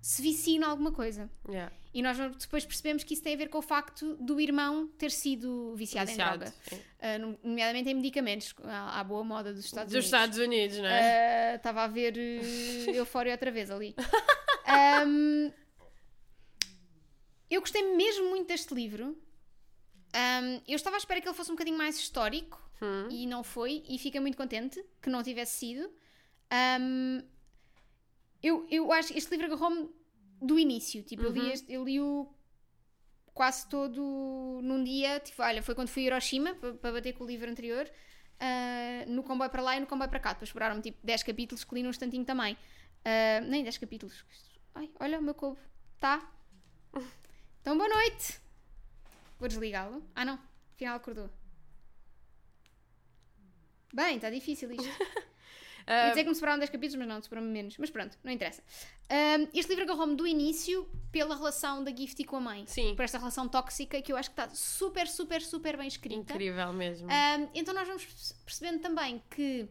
[0.01, 1.31] se vicie em alguma coisa.
[1.49, 1.73] Yeah.
[1.95, 5.11] E nós depois percebemos que isso tem a ver com o facto do irmão ter
[5.11, 6.55] sido viciado, viciado em droga.
[6.73, 10.11] Uh, nomeadamente em medicamentos, à, à, boa moda dos Estados dos Unidos.
[10.11, 11.55] Dos Estados Unidos, não é?
[11.57, 13.95] Estava uh, a ver uh, Eufória outra vez ali.
[15.07, 15.53] um,
[17.51, 19.15] eu gostei mesmo muito deste livro.
[20.15, 23.09] Um, eu estava à espera que ele fosse um bocadinho mais histórico hum.
[23.11, 25.91] e não foi, e fiquei muito contente que não tivesse sido.
[26.81, 27.23] Um,
[28.43, 29.89] eu, eu acho que este livro agarrou-me
[30.41, 31.03] do início.
[31.03, 31.29] Tipo, uhum.
[31.29, 31.51] eu, li uhum.
[31.51, 32.29] este, eu li o
[33.33, 35.21] quase todo num dia.
[35.21, 37.91] Tipo, olha, foi quando fui a Hiroshima para bater com o livro anterior.
[38.41, 40.33] Uh, no comboio para lá e no comboio para cá.
[40.33, 42.55] Depois esperaram-me tipo 10 capítulos que li num instantinho também.
[42.55, 44.25] Uh, nem 10 capítulos.
[44.75, 45.61] Ai, olha o meu couve.
[45.99, 46.29] Tá?
[47.63, 48.41] Então, boa noite.
[49.43, 50.09] Vou desligá-lo.
[50.15, 50.39] Ah, não.
[50.73, 51.29] Afinal, acordou.
[53.93, 54.89] Bem, está difícil isto.
[55.83, 57.77] Uh, Ia dizer que me separaram 10 capítulos, mas não, separaram menos.
[57.77, 58.63] Mas pronto, não interessa.
[59.11, 62.65] Um, este livro agarrou-me do início pela relação da Gifty com a mãe.
[62.69, 62.95] Sim.
[62.95, 66.35] Por esta relação tóxica que eu acho que está super, super, super bem escrita.
[66.35, 67.09] Incrível mesmo.
[67.09, 69.69] Um, então nós vamos percebendo também que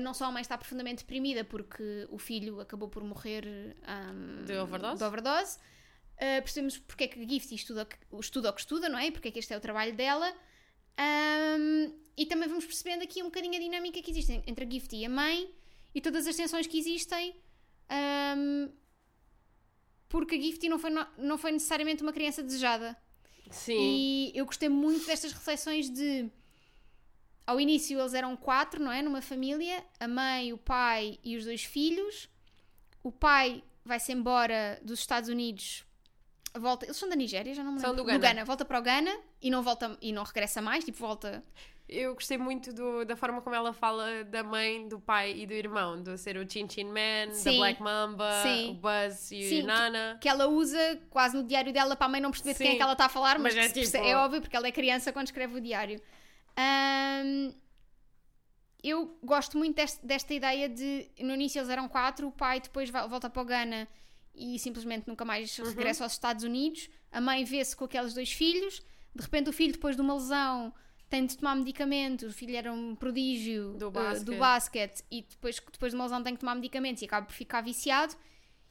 [0.00, 3.76] não só a mãe está profundamente deprimida porque o filho acabou por morrer
[4.14, 4.98] um, de overdose.
[4.98, 5.58] De overdose.
[6.22, 7.88] Uh, percebemos porque é que a Gifty estuda,
[8.20, 9.10] estuda o que estuda, não é?
[9.10, 10.32] Porque é que este é o trabalho dela.
[11.58, 14.94] Um, e também vamos percebendo aqui um bocadinho a dinâmica que existe entre a Gift
[14.94, 15.52] e a mãe
[15.92, 17.34] e todas as tensões que existem.
[18.38, 18.70] Um,
[20.08, 22.96] porque a Gift não foi, não foi necessariamente uma criança desejada.
[23.50, 23.76] Sim.
[23.76, 26.30] E eu gostei muito destas reflexões de.
[27.44, 29.02] Ao início eles eram quatro, não é?
[29.02, 32.28] Numa família: a mãe, o pai e os dois filhos.
[33.02, 35.84] O pai vai-se embora dos Estados Unidos
[36.58, 36.86] volta.
[36.86, 37.88] Eles são da Nigéria, já não me lembro.
[37.88, 38.18] São do Ghana.
[38.18, 38.44] do Ghana.
[38.44, 41.42] Volta para o Ghana e não volta e não regressa mais, tipo, volta.
[41.88, 45.52] Eu gostei muito do, da forma como ela fala da mãe, do pai e do
[45.52, 47.52] irmão, do ser o Chin Chin Man, Sim.
[47.52, 48.70] da Black Mamba, Sim.
[48.70, 50.14] o Buzz e Sim, o Nana.
[50.14, 52.72] Que, que, ela usa quase no diário dela para a mãe não perceber de quem
[52.72, 53.96] é que ela está a falar, mas, mas é, tipo...
[53.96, 56.00] é óbvio porque ela é criança quando escreve o diário.
[56.58, 57.52] Um,
[58.82, 62.88] eu gosto muito deste, desta ideia de no início eles eram quatro, o pai depois
[62.88, 63.88] volta para o Ghana
[64.34, 65.66] e simplesmente nunca mais uhum.
[65.66, 66.88] regressa aos Estados Unidos.
[67.10, 68.82] A mãe vê-se com aqueles dois filhos.
[69.14, 70.72] De repente, o filho, depois de uma lesão,
[71.08, 72.30] tem de tomar medicamentos.
[72.30, 73.90] O filho era um prodígio do,
[74.24, 77.34] do basquete e depois, depois de uma lesão tem que tomar medicamentos e acaba por
[77.34, 78.14] ficar viciado.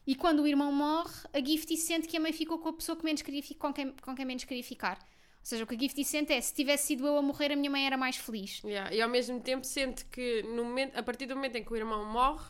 [0.05, 2.95] E quando o irmão morre, a Gifty sente que a mãe ficou com a pessoa
[2.95, 4.97] que menos queria, com, quem, com quem menos queria ficar.
[4.97, 7.55] Ou seja, o que a Gifty sente é se tivesse sido eu a morrer, a
[7.55, 8.61] minha mãe era mais feliz.
[8.63, 8.93] Yeah.
[8.93, 11.75] E ao mesmo tempo sente que no momento, a partir do momento em que o
[11.75, 12.49] irmão morre,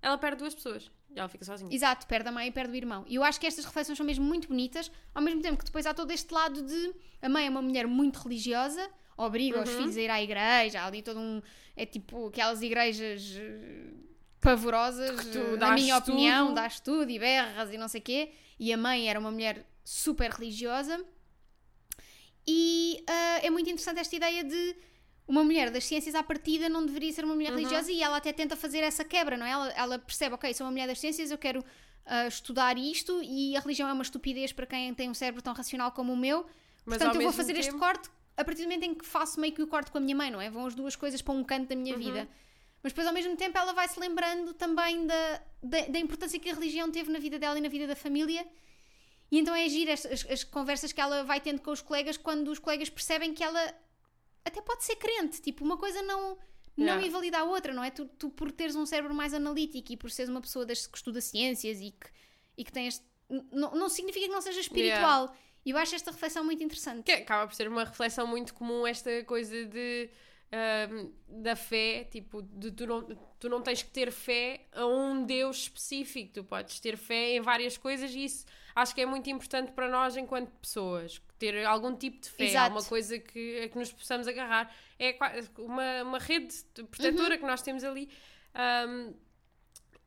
[0.00, 0.90] ela perde duas pessoas.
[1.14, 1.74] Ela fica sozinha.
[1.74, 3.04] Exato, perde a mãe e perde o irmão.
[3.06, 5.86] E eu acho que estas reflexões são mesmo muito bonitas, ao mesmo tempo que depois
[5.86, 9.62] há todo este lado de a mãe é uma mulher muito religiosa, obriga uhum.
[9.62, 11.42] os filhos a ir à igreja, há ali todo um.
[11.76, 13.92] É tipo aquelas igrejas eh,
[14.40, 16.12] pavorosas, eh, na minha tudo.
[16.12, 18.32] opinião, dás tudo e berras e não sei o quê.
[18.58, 21.04] E a mãe era uma mulher super religiosa.
[22.46, 24.76] E uh, é muito interessante esta ideia de
[25.26, 27.58] uma mulher das ciências à partida não deveria ser uma mulher uhum.
[27.58, 29.50] religiosa e ela até tenta fazer essa quebra, não é?
[29.50, 33.56] Ela, ela percebe, ok, sou uma mulher das ciências, eu quero uh, estudar isto e
[33.56, 36.44] a religião é uma estupidez para quem tem um cérebro tão racional como o meu.
[36.84, 37.66] Mas Portanto, eu vou fazer tempo...
[37.66, 40.00] este corte a partir do momento em que faço meio que o corte com a
[40.00, 40.50] minha mãe, não é?
[40.50, 42.00] Vão as duas coisas para um canto da minha uhum.
[42.00, 42.28] vida.
[42.82, 46.50] Mas depois, ao mesmo tempo, ela vai se lembrando também da, da, da, importância que
[46.50, 48.44] a religião teve na vida dela e na vida da família.
[49.30, 52.16] E então é agir as, as, as conversas que ela vai tendo com os colegas
[52.16, 53.72] quando os colegas percebem que ela
[54.44, 56.38] até pode ser crente, tipo, uma coisa não
[56.76, 57.06] não yeah.
[57.06, 57.90] invalida a outra, não é?
[57.90, 60.96] Tu, tu, por teres um cérebro mais analítico e por seres uma pessoa das, que
[60.96, 62.06] estuda ciências e que,
[62.56, 63.04] e que tens.
[63.28, 65.24] Não, não significa que não seja espiritual.
[65.24, 65.38] Yeah.
[65.64, 67.04] E eu acho esta reflexão muito interessante.
[67.04, 70.08] Que acaba por ser uma reflexão muito comum, esta coisa de.
[71.28, 73.02] da fé, tipo, de tu não,
[73.38, 77.40] tu não tens que ter fé a um Deus específico, tu podes ter fé em
[77.40, 81.96] várias coisas e isso acho que é muito importante para nós enquanto pessoas, ter algum
[81.96, 82.64] tipo de fé, Exato.
[82.64, 84.74] alguma coisa que, a que nos possamos agarrar.
[84.98, 85.16] É
[85.58, 86.54] uma, uma rede
[86.90, 87.40] protetora uhum.
[87.40, 88.08] que nós temos ali.
[88.54, 89.14] Um,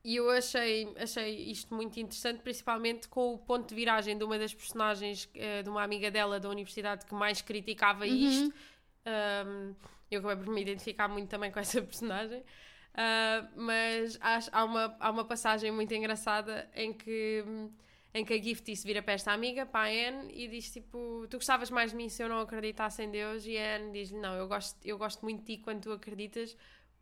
[0.03, 4.37] e eu achei, achei isto muito interessante, principalmente com o ponto de viragem de uma
[4.37, 8.13] das personagens, uh, de uma amiga dela da universidade que mais criticava uhum.
[8.13, 8.53] isto.
[9.05, 9.75] Um,
[10.11, 12.39] eu acabei por me identificar muito também com essa personagem.
[12.39, 17.43] Uh, mas há, há, uma, há uma passagem muito engraçada em que
[18.15, 21.27] em que a Gifty se vira para esta amiga, para a Anne, e diz tipo:
[21.29, 23.45] Tu gostavas mais de mim se eu não acreditasse em Deus?
[23.45, 26.55] E a Anne diz-lhe: Não, eu gosto, eu gosto muito de ti quando tu acreditas,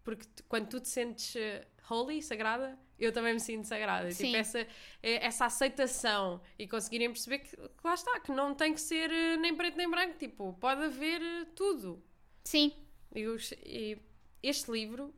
[0.03, 4.09] porque quando tu te sentes uh, holy, sagrada, eu também me sinto sagrada.
[4.09, 4.25] Tipo, Sim.
[4.25, 4.59] Tipo, essa,
[5.03, 9.11] é, essa aceitação e conseguirem perceber que, que, lá está, que não tem que ser
[9.11, 12.03] uh, nem preto nem branco, tipo, pode haver uh, tudo.
[12.43, 12.73] Sim.
[13.13, 13.99] E, os, e
[14.41, 15.13] este livro,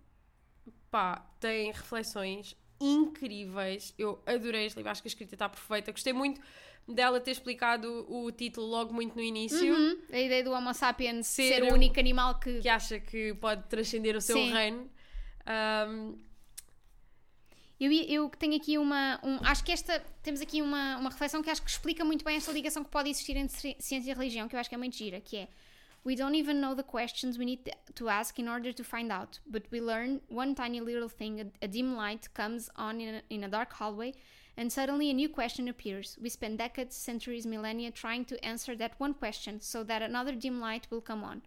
[0.92, 3.94] pá, tem reflexões incríveis.
[3.98, 5.92] Eu adorei este livro, acho que a escrita está perfeita.
[5.92, 6.42] Gostei muito
[6.88, 9.74] dela ter explicado o título logo muito no início.
[9.74, 9.98] Uhum.
[10.12, 12.60] A ideia do Homo sapiens ser, ser o único animal que...
[12.60, 14.52] que acha que pode transcender o seu Sim.
[14.52, 14.90] reino.
[15.90, 16.26] Um...
[17.78, 19.20] Eu, eu tenho aqui uma.
[19.22, 20.00] Um, acho que esta.
[20.24, 23.10] Temos aqui uma, uma reflexão que acho que explica muito bem esta ligação que pode
[23.10, 25.50] existir entre ciência e religião, que eu acho que é muito gira, que é
[26.06, 29.40] We don't even know the questions we need to ask in order to find out,
[29.50, 33.22] but we learn one tiny little thing a, a dim light comes on in a,
[33.32, 34.14] in a dark hallway,
[34.56, 36.16] and suddenly a new question appears.
[36.22, 40.62] We spend decades, centuries, millennia trying to answer that one question so that another dim
[40.62, 41.42] light will come on.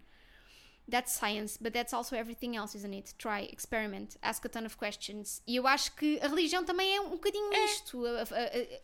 [0.89, 3.13] That's science, but that's also everything else, isn't it?
[3.17, 5.41] Try, experiment, ask a ton of questions.
[5.47, 7.65] E eu acho que a religião também é um bocadinho é.
[7.65, 8.05] isto.
[8.05, 8.79] A, a, a,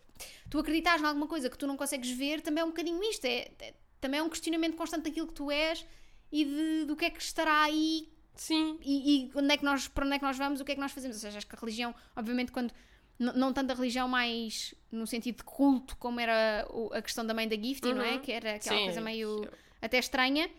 [0.49, 3.25] tu acreditas em alguma coisa que tu não consegues ver também é um bocadinho isto.
[3.25, 3.73] É, é
[4.05, 5.83] também é um questionamento constante daquilo que tu és
[6.31, 8.07] e de, do que é que estará aí.
[8.35, 8.77] Sim.
[8.83, 10.75] E, e onde é que nós, para onde é que nós vamos, o que é
[10.75, 11.17] que nós fazemos.
[11.17, 12.71] Ou seja, acho que a religião, obviamente, quando.
[13.17, 17.47] Não tanto a religião mais no sentido de culto, como era a questão da mãe
[17.47, 17.95] da Gifty, uhum.
[17.95, 18.17] não é?
[18.17, 18.83] Que era aquela Sim.
[18.83, 19.49] coisa meio
[19.81, 20.51] até estranha,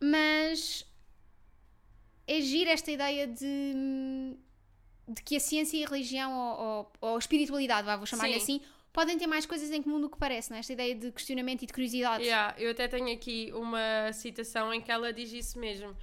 [0.00, 0.84] mas
[2.26, 4.36] é giro esta ideia de,
[5.06, 8.60] de que a ciência e a religião, ou, ou, ou a espiritualidade, vou chamar-lhe assim,
[8.94, 10.60] podem ter mais coisas em comum do que parece, não é?
[10.60, 12.22] Esta ideia de questionamento e de curiosidade.
[12.22, 15.94] Yeah, eu até tenho aqui uma citação em que ela diz isso mesmo.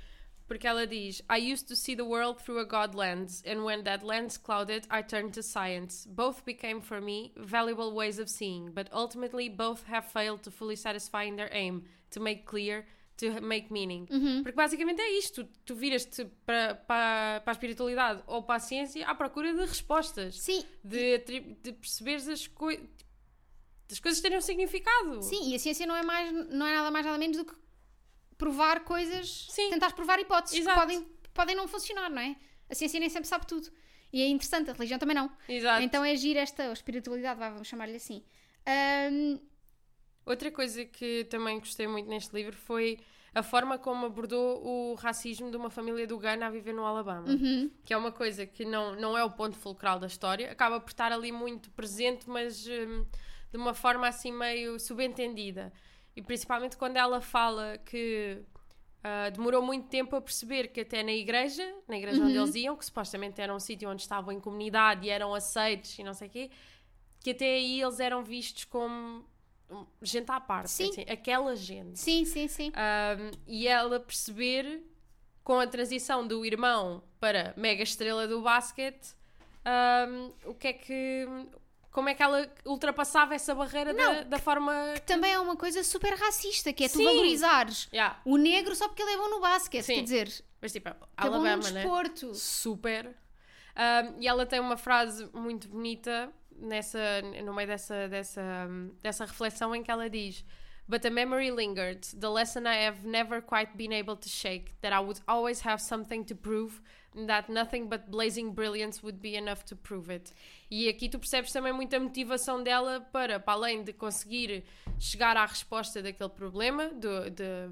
[0.45, 3.84] Porque ela diz: I used to see the world through a God lens, and when
[3.84, 6.06] that lens clouded, I turned to science.
[6.06, 10.75] Both became for me valuable ways of seeing, but ultimately both have failed to fully
[10.75, 12.86] satisfy in their aim to make clear
[13.22, 14.08] to make meaning.
[14.10, 14.42] Uhum.
[14.44, 19.08] Porque basicamente é isto: tu, viras-te para, para, para a espiritualidade ou para a ciência
[19.08, 20.40] à procura de respostas.
[20.40, 20.66] Sim.
[20.84, 21.20] De,
[21.62, 22.86] de perceberes as coisas.
[23.92, 25.22] As coisas terem um significado.
[25.22, 27.54] Sim, e a ciência não é, mais, não é nada mais nada menos do que
[28.38, 29.70] provar coisas, Sim.
[29.70, 30.80] tentar provar hipóteses Exato.
[30.80, 32.38] que podem, podem não funcionar, não é?
[32.70, 33.70] A ciência nem sempre sabe tudo.
[34.14, 35.30] E é interessante, a religião também não.
[35.48, 35.84] Exato.
[35.84, 38.24] Então é agir esta espiritualidade, vamos chamar-lhe assim.
[39.12, 39.40] Um...
[40.26, 43.00] Outra coisa que também gostei muito neste livro foi
[43.34, 47.30] a forma como abordou o racismo de uma família do Ghana a viver no Alabama.
[47.30, 47.72] Uhum.
[47.84, 50.90] Que é uma coisa que não, não é o ponto fulcral da história, acaba por
[50.90, 53.06] estar ali muito presente, mas hum,
[53.50, 55.72] de uma forma assim meio subentendida.
[56.16, 58.44] E principalmente quando ela fala que
[59.00, 62.28] uh, demorou muito tempo a perceber que até na igreja, na igreja Uhum.
[62.28, 65.98] onde eles iam, que supostamente era um sítio onde estavam em comunidade e eram aceitos
[65.98, 66.52] e não sei o quê,
[67.22, 69.26] que até aí eles eram vistos como
[70.02, 70.90] gente à parte, Sim.
[70.90, 72.00] assim, aquela gente.
[72.00, 72.70] Sim, sim, sim.
[72.70, 74.84] Um, e ela perceber
[75.44, 79.16] com a transição do irmão para mega estrela do basquete
[79.66, 81.28] um, o que é que
[81.92, 84.74] como é que ela ultrapassava essa barreira da, da forma
[85.06, 87.04] Também é uma coisa super racista, que é tu Sim.
[87.04, 88.20] valorizares Yeah.
[88.24, 89.84] o negro só porque ele é bom no basquete.
[89.84, 89.96] Sim.
[89.96, 92.34] Quer dizer, mas tipo que é bom Alabama no né desporto.
[92.34, 93.16] super
[93.74, 96.30] Um, e ela tem uma frase muito bonita
[96.62, 100.45] nessa no meio dessa dessa um, dessa reflexão em que ela diz
[100.88, 104.93] But the memory lingered, the lesson I have never quite been able to shake, that
[104.93, 106.82] I would always have something to prove,
[107.28, 110.34] that nothing but blazing brilliance would be enough to prove it.
[110.69, 114.65] E aqui tu percebes também muita motivação dela para, para além de conseguir
[115.00, 117.69] chegar à resposta daquele problema, do, de,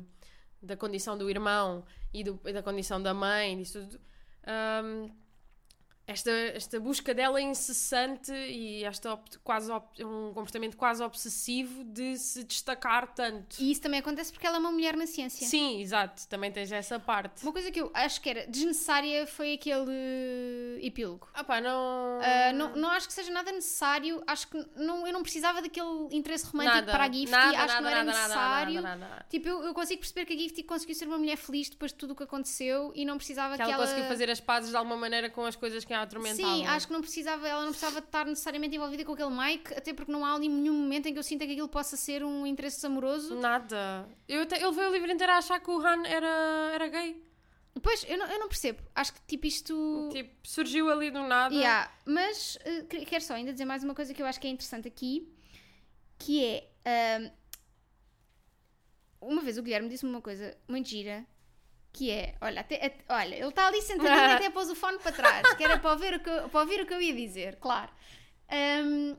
[0.62, 3.99] da condição do irmão e, do- da condição da mãe, disso tudo,
[4.86, 5.12] hum,
[6.10, 13.13] esta, esta busca dela incessante e esta quase um comportamento quase obsessivo de se destacar
[13.13, 13.58] tanto.
[13.60, 15.45] E isso também acontece porque ela é uma mulher na ciência.
[15.48, 17.43] Sim, exato, também tens essa parte.
[17.43, 21.30] Uma coisa que eu acho que era desnecessária foi aquele epílogo.
[21.32, 22.19] Ah pá, não...
[22.24, 24.24] Ah, não, não acho que seja nada necessário.
[24.26, 27.30] Acho que não, eu não precisava daquele interesse romântico nada, para a Gifty.
[27.30, 28.84] nada, acho nada, que não era necessário.
[29.30, 31.98] Tipo, eu, eu consigo perceber que a Gifty conseguiu ser uma mulher feliz depois de
[32.00, 34.76] tudo o que aconteceu e não precisava Que que, ela conseguiu fazer as pazes de
[34.76, 36.56] alguma maneira com as coisas que a atormentavam.
[36.58, 39.94] Sim, acho que não precisava, ela não precisava estar necessariamente envolvida com aquele Mike, até
[39.94, 42.46] porque não há ali nenhum momento em que eu sinta que aquilo possa ser um
[42.46, 43.36] interesse amoroso.
[43.36, 44.08] Nada.
[44.28, 47.24] Eu até, ele veio o livro inteiro a achar que o Han era, era gay.
[47.82, 48.82] Pois, eu não, eu não percebo.
[48.94, 50.10] Acho que tipo isto.
[50.12, 51.54] Tipo, surgiu ali do nada.
[51.56, 52.58] Yeah, mas
[52.90, 55.32] que- quero só ainda dizer mais uma coisa que eu acho que é interessante aqui,
[56.18, 57.32] que é ahm,
[59.22, 61.26] uma vez o Guilherme disse-me uma coisa muito gira,
[61.91, 64.99] que é, olha, até, até- olha, ele está ali sentadinho e até pôs o fone
[64.99, 67.13] para trás, que era para ouvir o que, eu- para ouvir o que eu ia
[67.15, 67.91] dizer, claro.
[68.49, 69.15] Ahm,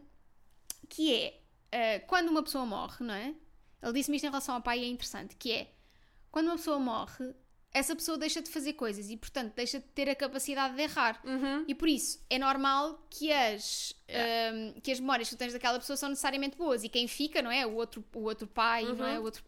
[0.89, 1.41] que é
[1.73, 3.35] ah, quando uma pessoa morre, não é?
[3.83, 5.71] Ele disse-me isto em relação ao pai e é interessante, que é
[6.31, 7.35] quando uma pessoa morre,
[7.73, 11.21] essa pessoa deixa de fazer coisas e, portanto, deixa de ter a capacidade de errar.
[11.25, 11.65] Uhum.
[11.69, 15.79] E por isso é normal que as, hum, que as memórias que tu tens daquela
[15.79, 16.83] pessoa são necessariamente boas.
[16.83, 17.65] E quem fica, não é?
[17.65, 19.19] O outro, o outro pai, não é?
[19.21, 19.45] O outro,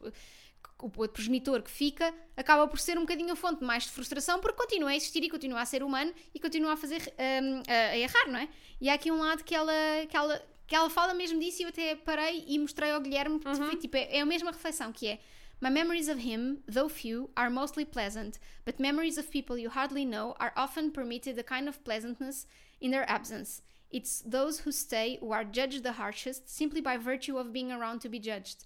[0.83, 4.41] o outro progenitor que fica, acaba por ser um bocadinho a fonte mais de frustração
[4.41, 7.73] porque continua a existir e continua a ser humano e continua a fazer hum, a,
[7.73, 8.49] a errar, não é?
[8.81, 9.73] E há aqui um lado que ela,
[10.09, 13.39] que ela, que ela fala mesmo disso e eu até parei e mostrei ao Guilherme
[13.39, 15.21] que foi, tipo, é, é a mesma reflexão que é
[15.63, 20.05] My memories of him, though few, are mostly pleasant, but memories of people you hardly
[20.05, 22.47] know are often permitted a kind of pleasantness
[22.81, 23.63] in their absence.
[23.89, 28.01] It's those who stay who are judged the harshest simply by virtue of being around
[28.01, 28.65] to be judged.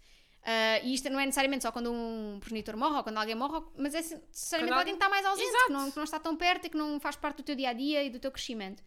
[0.48, 3.60] Ah, e isto não é necessariamente só quando um progenitor morre ou quando alguém morre,
[3.76, 6.36] mas é necessariamente Quando alguém que está mais ausente, que não, que não está tão
[6.36, 8.80] perto e que não faz parte do teu dia a dia e do teu crescimento.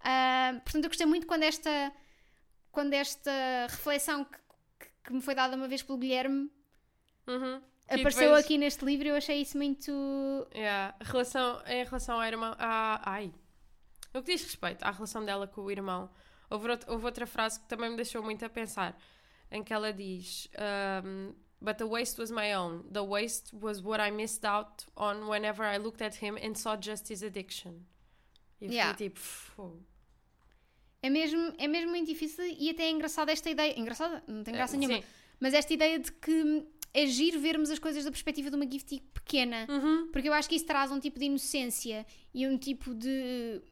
[0.00, 1.92] Ah, portanto, eu gostei muito quando esta,
[2.70, 3.30] quando esta
[3.70, 4.38] reflexão que,
[5.04, 6.50] que- me foi dada uma vez pelo Guilherme
[7.26, 7.62] Uhum.
[7.88, 9.90] Apareceu depois- aqui neste livro eu achei isso muito.
[10.54, 10.94] Yeah.
[11.00, 12.54] Relação, em relação à irmã.
[12.58, 13.32] À, ai.
[14.12, 16.10] No que diz respeito à relação dela com o irmão,
[16.48, 18.96] houve, houve outra frase que também me deixou muito a pensar,
[19.50, 20.48] em que ela diz:
[21.04, 22.84] um, But the waste was my own.
[22.90, 26.76] The waste was what I missed out on whenever I looked at him and saw
[26.80, 27.80] just his addiction.
[28.60, 28.94] E eu Yeah.
[28.96, 29.78] tipo.
[31.02, 33.78] É mesmo, é mesmo muito difícil e até é engraçada esta ideia.
[33.78, 34.22] Engraçada?
[34.26, 34.98] Não tem graça Eh, nenhuma.
[35.00, 35.04] sim.
[35.38, 39.00] Mas esta ideia de que é giro vermos as coisas da perspectiva de uma gifty
[39.14, 39.66] pequena.
[39.70, 40.08] Uhum.
[40.12, 43.62] Porque eu acho que isso traz um tipo de inocência e um tipo de.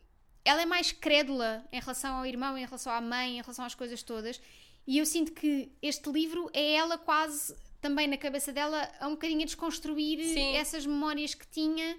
[0.45, 3.75] Ela é mais crédula em relação ao irmão, em relação à mãe, em relação às
[3.75, 4.41] coisas todas.
[4.89, 9.11] E eu sinto que este livro é ela quase, também na cabeça dela, a um
[9.11, 10.57] bocadinho a desconstruir Sim.
[10.57, 11.95] essas memórias que tinha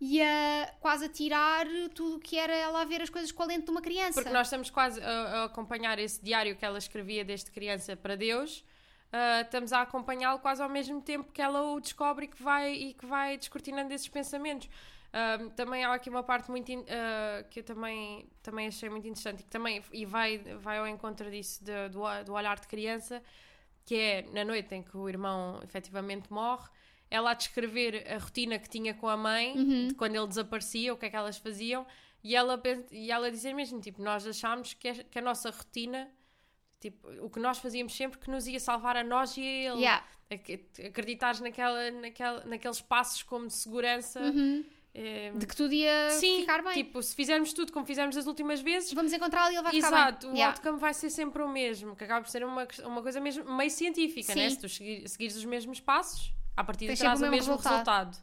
[0.00, 3.42] e a quase a tirar tudo o que era ela a ver as coisas com
[3.42, 4.14] a lente de uma criança.
[4.14, 8.16] Porque nós estamos quase a, a acompanhar esse diário que ela escrevia desde criança para
[8.16, 8.64] Deus.
[9.12, 12.72] ah, estamos a acompanhá-lo quase ao mesmo tempo que ela o descobre e que vai,
[12.72, 14.70] e que vai descortinando esses pensamentos.
[15.12, 19.40] Ah, também há aqui uma parte muito ah, que eu também, também achei muito interessante
[19.40, 23.22] e que também e vai, vai ao encontro disso de- do, do olhar de criança,
[23.84, 26.68] que é na noite em que o irmão efetivamente morre,
[27.10, 29.54] ela a descrever a rotina que tinha com a mãe,
[29.88, 31.86] de quando ele desaparecia, o que é que elas faziam,
[32.24, 32.58] e ela,
[32.90, 36.08] e ela dizer mesmo, tipo, nós achámos que, a- que a nossa rotina
[36.80, 39.80] tipo, o que nós fazíamos sempre que nos ia salvar a nós e a ele.
[39.82, 40.04] Yeah.
[40.88, 44.20] Acreditares naquela, naquela, naqueles passos como de segurança.
[44.20, 44.64] Uhum.
[44.94, 45.30] É...
[45.32, 46.74] De que tudo ia Sim, ficar bem.
[46.74, 49.86] tipo, se fizermos tudo como fizemos as últimas vezes, Vamos encontrá-lo e ele vai ficar
[49.88, 50.34] Exato, bem.
[50.34, 50.52] o Yeah.
[50.54, 53.70] outcome vai ser sempre o mesmo, que acaba por ser uma, uma coisa mesmo meio
[53.70, 54.50] científica, né?
[54.50, 58.18] Se tu segui- seguires os mesmos passos, a partir de trás o mesmo mesmo resultado.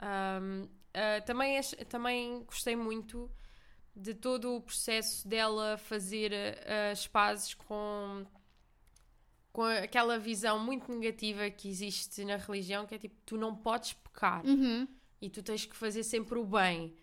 [0.00, 3.30] Ahm, ah, também, também gostei muito
[3.94, 6.32] de todo o processo dela fazer
[6.66, 8.26] ah, as pazes com,
[9.52, 13.92] com aquela visão muito negativa que existe na religião, que é tipo, tu não podes
[13.92, 14.88] pecar Uhum.
[15.20, 16.94] E tu tens que fazer sempre o bem.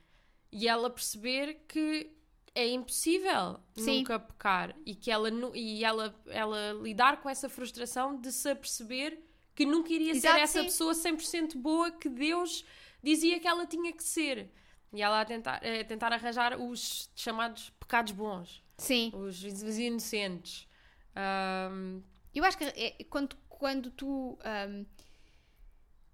[0.51, 2.11] E ela perceber que
[2.53, 3.99] é impossível Sim.
[3.99, 9.17] nunca pecar e que ela e ela, ela lidar com essa frustração de se aperceber
[9.55, 10.65] que nunca iria Exato, ser essa sim.
[10.65, 12.65] pessoa 100% boa que Deus
[13.01, 14.51] dizia que ela tinha que ser.
[14.93, 19.09] E ela a tentar, a tentar arranjar os chamados pecados bons, Sim.
[19.13, 19.41] os,
[19.79, 20.67] inocentes.
[21.15, 22.01] Ahm,
[22.33, 24.85] Eu acho que é- quando, quando tu ahm,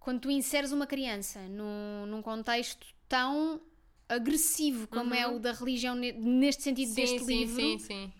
[0.07, 3.59] quando tu inseres uma criança num, num contexto tão
[4.07, 6.95] agressivo como é o da religião ne- neste sentido Uhum.
[6.95, 8.13] sim, deste sim, livro, sim, sim.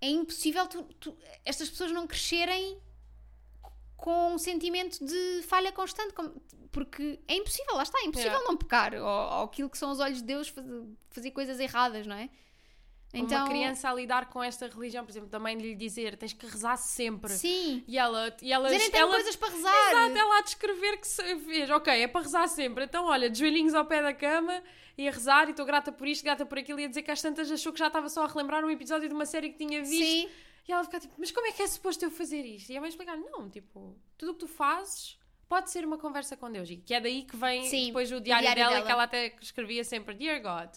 [0.00, 2.78] é impossível tu- tu- estas pessoas não crescerem
[3.96, 6.14] com um sentimento de falha constante,
[6.70, 8.48] porque é impossível, lá está, é impossível Yeah.
[8.48, 12.06] não pecar, ou, ou aquilo que são os olhos de Deus fazer, fazer coisas erradas,
[12.06, 12.30] não é?
[13.18, 16.46] Então, Uma criança a lidar com esta religião, por exemplo, também lhe dizer tens que
[16.46, 17.32] rezar sempre.
[17.32, 19.90] sim, E ela, e ela, dizerem têm ela coisas para rezar.
[19.90, 22.84] Exato, ela a descrever que se fez, ok, é para rezar sempre.
[22.84, 24.62] Então, olha, de joelhinhos ao pé da cama
[24.98, 27.10] e a rezar, e estou grata por isto, grata por aquilo, e a dizer que
[27.10, 29.58] às tantas achou que já estava só a relembrar um episódio de uma série que
[29.58, 30.04] tinha visto.
[30.04, 30.28] Sim,
[30.68, 32.70] E ela fica tipo, mas como é que é suposto eu fazer isto?
[32.70, 36.36] E a mãe explicar, não, tipo, tudo o que tu fazes pode ser uma conversa
[36.36, 36.68] com Deus.
[36.70, 38.86] E que é daí que vem Sim, depois o o diário, diário dela, dela.
[38.86, 40.74] que ela até escrevia sempre, Dear God,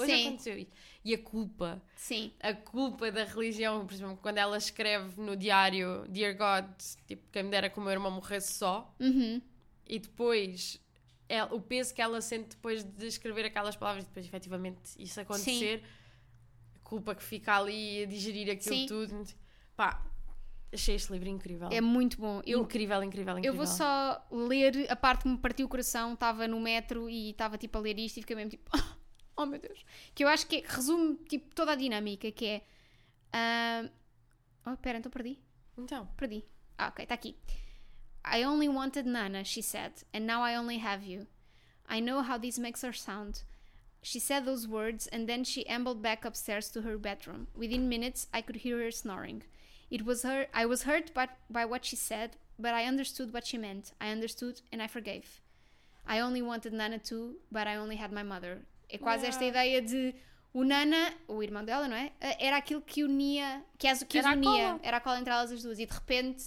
[0.00, 0.26] hoje Sim.
[0.28, 0.72] aconteceu isto.
[1.04, 6.06] E a culpa sim, a culpa da religião, por exemplo, quando ela escreve no diário
[6.08, 6.70] Dear God,
[7.06, 9.40] tipo, quem me dera que o meu irmão morresse só, uhum.
[9.86, 10.80] e depois
[11.30, 15.20] é, o peso que ela sente depois de escrever aquelas palavras, e depois efetivamente isso
[15.20, 15.82] acontecer,
[16.74, 18.86] a culpa que fica ali a digerir aquilo Sim.
[18.86, 19.24] tudo.
[19.76, 20.04] Pá,
[20.72, 21.68] achei este livro incrível.
[21.70, 22.42] é muito bom.
[22.44, 23.52] Eu, incrível, incrível, incrível.
[23.52, 26.14] eu vou só ler a parte que me partiu o coração.
[26.14, 28.70] Estava no metro e estava tipo a ler isto e fiquei mesmo tipo,
[29.42, 29.84] oh meu Deus.
[30.14, 32.62] Que eu acho que é- resume tipo toda a dinâmica, que é.
[33.32, 33.88] ah,
[34.66, 35.38] Oh, pera, então perdi.
[35.78, 36.44] Então, Perdi.
[36.76, 37.34] Ah, ok, está aqui.
[38.24, 41.26] I only wanted Nana, she said, and now I only have you.
[41.88, 43.42] I know how this makes her sound.
[44.02, 47.48] She said those words and then she ambled back upstairs to her bedroom.
[47.54, 49.42] Within minutes, I could hear her snoring.
[49.90, 50.46] It was her.
[50.54, 53.92] I was hurt by, by what she said, but I understood what she meant.
[54.00, 55.40] I understood and I forgave.
[56.06, 58.60] I only wanted Nana too, but I only had my mother.
[58.92, 59.66] É quase esta Yeah.
[59.66, 60.14] ideia de
[60.52, 62.12] o Nana, o irmão dela, não é?
[62.20, 64.80] Eh, Era aquilo que unia, que as, que Era a unia, cola.
[64.82, 65.78] era a cola entre elas as duas.
[65.78, 66.44] E de repente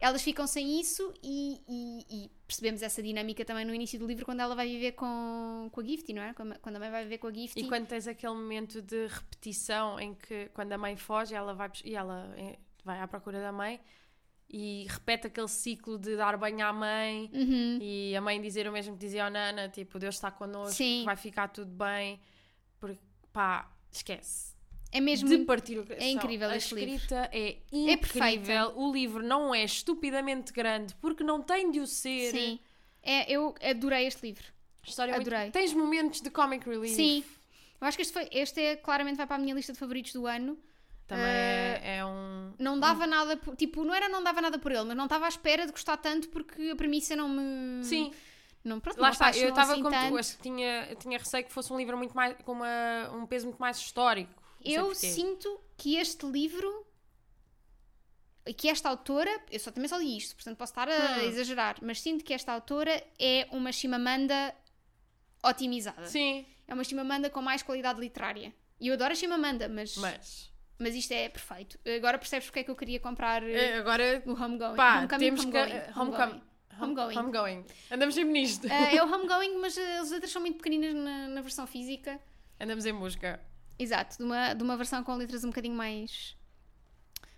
[0.00, 4.24] elas ficam sem isso e, e- e percebemos essa dinâmica também no início do livro
[4.24, 6.34] quando ela vai viver com, com a Gifty, não é?
[6.34, 7.60] Quando quando a mãe vai viver com a Gifty.
[7.60, 11.70] E quando tens aquele momento de repetição em que quando a mãe foge, ela vai,
[11.84, 13.80] e ela eh, vai à procura da mãe
[14.56, 17.78] e repete aquele ciclo de dar banho à mãe Uhum.
[17.82, 21.02] e a mãe dizer o mesmo que dizia ao Nana, tipo, Deus está connosco, Sim.
[21.04, 22.20] vai ficar tudo bem,
[22.78, 23.00] porque
[23.32, 24.54] pá, esquece.
[24.92, 25.28] É mesmo.
[25.28, 25.84] De coração.
[25.98, 26.94] é incrível A este livro.
[26.94, 27.98] escrita é É incrível.
[27.98, 28.68] perfeita.
[28.76, 32.30] o livro não é estupidamente grande porque não tem de o ser.
[32.30, 32.60] Sim.
[33.02, 34.44] É, eu adorei este livro.
[34.84, 35.50] A História é muito- Adorei.
[35.50, 36.94] Tens momentos de comic relief.
[36.94, 37.24] Sim.
[37.80, 40.12] Eu acho que este, foi, este é, claramente vai para a minha lista de favoritos
[40.12, 40.56] do ano.
[41.06, 42.54] Também Eh, é, é um.
[42.58, 45.26] Não dava nada, por- tipo, não era não dava nada por ele, mas não estava
[45.26, 47.84] à espera de gostar tanto porque a premissa não me.
[47.84, 48.12] Sim,
[48.64, 50.12] Não, pronto, Lá não está, eu estava assim como tanto.
[50.12, 53.26] tu, acho que tinha, tinha receio que fosse um livro muito mais, com uma, um
[53.26, 54.42] peso muito mais histórico.
[54.62, 56.86] Sei Eu sinto que este livro
[58.46, 61.28] e que esta autora, eu só também só li isto, portanto posso estar a Hum.
[61.28, 64.54] exagerar, mas sinto que esta autora é uma Chimamanda
[65.42, 66.06] otimizada.
[66.06, 68.54] Sim, É uma Chimamanda com mais qualidade literária.
[68.80, 71.78] E eu adoro a Chimamanda, mas, mas mas isto é perfeito.
[71.96, 74.76] Agora percebes porque é que eu queria comprar eh, eh, agora o Homegoing.
[74.76, 75.56] pá, Homecoming, temos que.
[75.56, 75.92] Homegoing.
[75.96, 76.42] Homecoming.
[76.80, 77.16] Homegoing.
[77.16, 77.64] Homegoing.
[77.90, 78.66] Andamos sempre nisto.
[78.66, 82.20] Eh, é o Homegoing, mas eh, as letras são muito pequeninas na, na versão física.
[82.60, 83.40] Andamos em busca.
[83.78, 86.36] Exato, de uma, de uma versão com letras um bocadinho mais.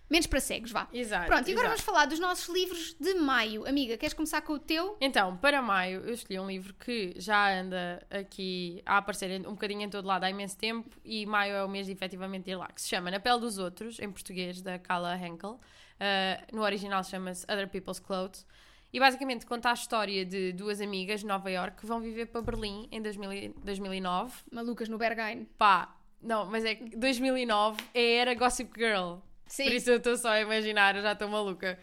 [0.09, 0.87] Menos para cegos, vá.
[0.93, 1.27] Exato.
[1.27, 1.69] Pronto, e agora exato.
[1.69, 3.67] vamos falar dos nossos livros de maio.
[3.67, 4.97] Amiga, queres começar com o teu?
[5.01, 9.81] Então, para maio, eu escolhi um livro que já anda aqui a aparecer um bocadinho
[9.81, 12.67] em todo lado há imenso tempo e maio é o mês de efetivamente ir lá,
[12.67, 15.59] que se chama Na Pele dos Outros, em português, da Carla Henkel.
[15.99, 18.45] Uh, no original chama-se Other People's Clothes.
[18.93, 22.41] E basicamente conta a história de duas amigas de Nova York que vão viver para
[22.41, 24.33] Berlim em 2000 e- 2009.
[24.51, 25.45] Malucas no Berghain.
[25.57, 29.17] Pá, não, mas é que 2009 é era Gossip Girl.
[29.47, 29.65] Sim.
[29.65, 31.79] Por isso eu estou só a imaginar, eu já estou maluca.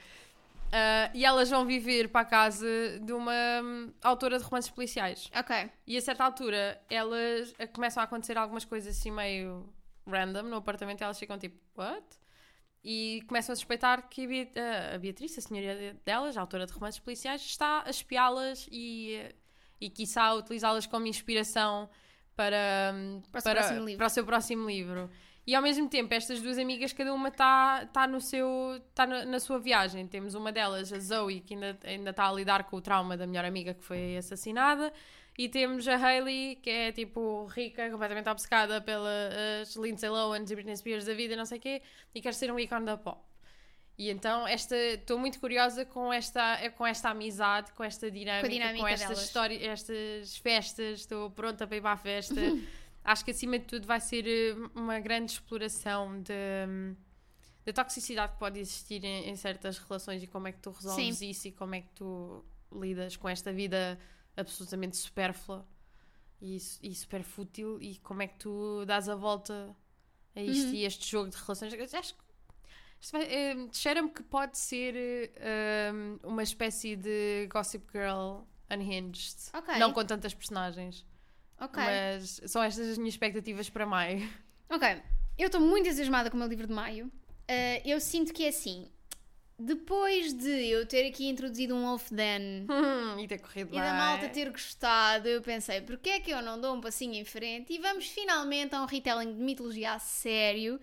[0.75, 2.67] Uh, e elas vão viver para a casa
[3.01, 5.31] de uma um, autora de romances policiais.
[5.33, 5.71] Ok.
[5.87, 9.73] E a certa altura, elas uh, começam a acontecer algumas coisas assim meio
[10.05, 12.05] random no apartamento e elas ficam tipo, what?
[12.83, 14.51] E começam a suspeitar que a, Beat
[14.95, 19.33] a Beatriz, a senhoria delas, a autora de romances policiais, está a espiá-las e,
[19.81, 21.89] e quiçá utilizá-las como inspiração
[22.35, 25.09] para, um, para, para, para o seu próximo livro.
[25.47, 28.77] E ao mesmo tempo, estas duas amigas, cada uma está tá no seu.
[28.89, 30.07] está na, na, sua viagem.
[30.07, 33.27] Temos uma delas, a Zoe, que ainda, ainda está a lidar com o trauma da
[33.27, 34.93] melhor amiga que foi assassinada.
[35.37, 40.77] E temos a Hailey, que é tipo rica, completamente obcecada pelas Lindsay Lohan e Britney
[40.77, 41.83] Spears da vida, não sei o quê,
[42.15, 43.21] e quer ser um ícone da pop.
[43.99, 48.53] E então esta estou muito curiosa com esta com esta amizade, com esta dinâmica, com,
[48.53, 52.41] dinâmica com estas histórias, estas festas, estou pronta para ir para a festa.
[53.05, 56.33] acho que acima de tudo vai ser eh, uma grande exploração de,
[57.65, 61.19] da toxicidade que pode existir em, em, certas relações e como é que tu resolves
[61.19, 61.31] Sim.
[61.31, 63.99] isso e como é que tu lidas com esta vida
[64.37, 65.67] absolutamente supérflua
[66.41, 69.77] e, e super fútil e como é que tu dás a volta
[70.35, 70.75] a isto uhum.
[70.75, 71.73] e este jogo de relações.
[71.95, 72.25] Acho que
[73.17, 75.31] é, cheira-me que pode ser
[75.93, 79.37] um, uma espécie de Gossip Girl unhinged.
[79.53, 79.79] Okay.
[79.79, 81.05] Não com tantas personagens.
[81.61, 81.83] Ok.
[81.83, 84.29] Mas são estas as minhas expectativas para maio.
[84.69, 85.03] Ok.
[85.39, 87.07] Eu estou muito entusiasmada com o meu livro de maio.
[87.07, 88.89] Uh, eu sinto que é assim.
[89.59, 93.81] Depois de eu ter aqui introduzido um Wolf Den hum, e ter corrido e bem.
[93.81, 97.25] da malta ter gostado, eu pensei, porquê é que eu não dou um passinho em
[97.25, 100.81] frente e vamos finalmente a um retelling de mitologia a sério?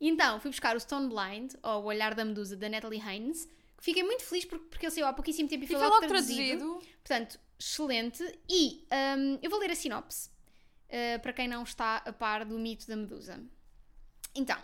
[0.00, 3.48] Então, fui buscar o Stone Blind, ou O Olhar da Medusa, da Natalie Haynes,
[3.82, 6.58] fiquei muito feliz porque, porque ele saiu há pouquíssimo tempo e foi, logo traduzido.
[6.58, 6.88] traduzido.
[7.02, 8.40] Portanto, excelente.
[8.48, 8.86] E
[9.18, 10.30] um, eu vou ler a sinopse
[10.88, 13.44] uh, para quem não está a par do mito da Medusa.
[14.34, 14.56] Então,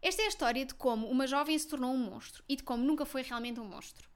[0.00, 2.84] esta é a história de como uma jovem se tornou um monstro e de como
[2.84, 4.08] nunca foi realmente um monstro.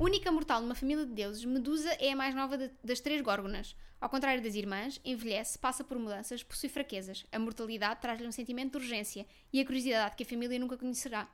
[0.00, 3.76] Única mortal numa família de deuses, Medusa é a mais nova de, das três górgonas.
[4.00, 7.24] Ao contrário das irmãs, envelhece, passa por mudanças, possui fraquezas.
[7.30, 11.28] A mortalidade traz-lhe um sentimento de urgência e a curiosidade que a família nunca conhecerá.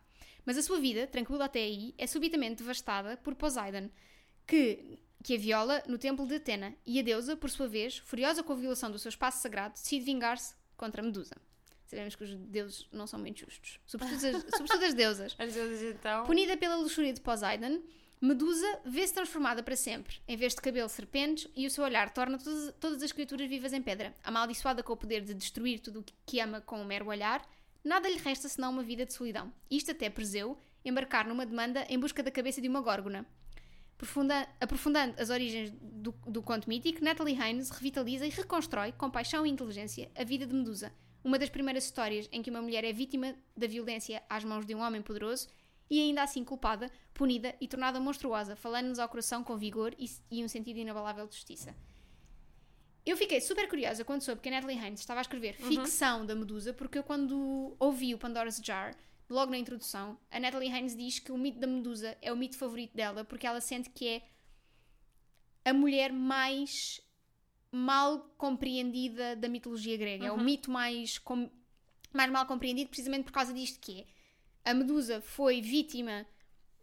[0.46, 3.90] Mas a sua vida, tranquila até aí, é subitamente devastada por Poseidon,
[4.46, 8.44] que que a viola no templo de Atena, e a deusa, por sua vez, furiosa
[8.44, 11.34] com a violação do seu espaço sagrado, decide vingar-se contra Medusa.
[11.84, 15.34] Sabemos que os deuses não são muito justos, sobretudo as, sobretudo as deusas.
[15.36, 16.26] As deusas, então.
[16.26, 17.82] Punida pela luxúria de Poseidon,
[18.20, 20.20] Medusa vê-se transformada para sempre.
[20.28, 23.72] Em vez de cabelo, serpentes, e o seu olhar torna todas, todas as criaturas vivas
[23.72, 24.14] em pedra.
[24.22, 27.44] Amaldiçoada com o poder de destruir tudo o que ama com um mero olhar,
[27.86, 29.52] nada lhe resta senão uma vida de solidão.
[29.70, 33.26] Isto até Perseu embarcar numa demanda em busca da cabeça de uma górgona.
[34.60, 39.50] Aprofundando as origens do, do conto mítico, Natalie Haynes revitaliza e reconstrói, com paixão e
[39.50, 40.92] inteligência, a vida de Medusa,
[41.24, 44.74] uma das primeiras histórias em que uma mulher é vítima da violência às mãos de
[44.74, 45.48] um homem poderoso
[45.88, 50.44] e ainda assim culpada, punida e tornada monstruosa, falando-nos ao coração com vigor e, e,
[50.44, 51.74] um sentido inabalável de justiça.
[53.06, 55.68] Eu fiquei super curiosa quando soube que a Natalie Haynes estava a escrever uhum.
[55.68, 58.96] ficção da Medusa, porque eu quando ouvi o Pandora's Jar
[59.30, 62.58] logo na introdução, a Natalie Haynes diz que o mito da Medusa é o mito
[62.58, 64.22] favorito dela porque ela sente que é
[65.64, 67.00] a mulher mais
[67.70, 70.24] mal compreendida da mitologia grega.
[70.24, 70.30] Uhum.
[70.30, 70.44] É o uhum.
[70.44, 71.48] mito mais, com,
[72.12, 74.70] mais mal compreendido precisamente por causa disto que é.
[74.70, 76.26] A Medusa foi vítima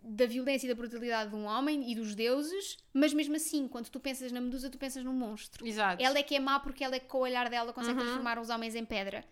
[0.03, 3.89] da violência e da brutalidade de um homem e dos deuses, mas mesmo assim, quando
[3.89, 5.65] tu pensas na Medusa, tu pensas num monstro.
[5.65, 6.03] Exato.
[6.03, 8.03] Ela é que é má porque ela é que com o olhar dela consegue uhum.
[8.03, 9.23] transformar os homens em pedra.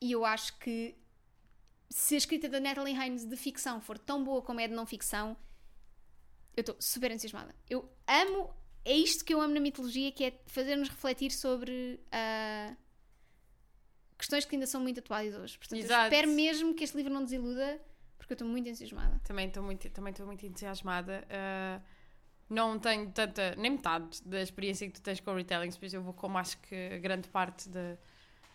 [0.00, 0.96] E eu acho que
[1.90, 4.86] se a escrita da Natalie Haynes de ficção for tão boa como é de não
[4.86, 5.36] ficção,
[6.56, 7.54] eu estou super entusiasmada.
[7.68, 12.76] Eu amo, é isto que eu amo na mitologia, que é fazer-nos refletir sobre uh,
[14.16, 15.58] questões que ainda são muito atuais hoje.
[15.58, 17.80] Portanto, espero mesmo que este livro não desiluda,
[18.22, 19.20] porque eu estou muito entusiasmada.
[19.24, 21.24] Também estou muito, também estou muito entusiasmada.
[21.26, 21.82] Uh,
[22.48, 25.96] não tenho tanta, nem metade da experiência que tu tens com o retelling, por isso
[25.96, 27.96] eu vou, como acho que grande parte de,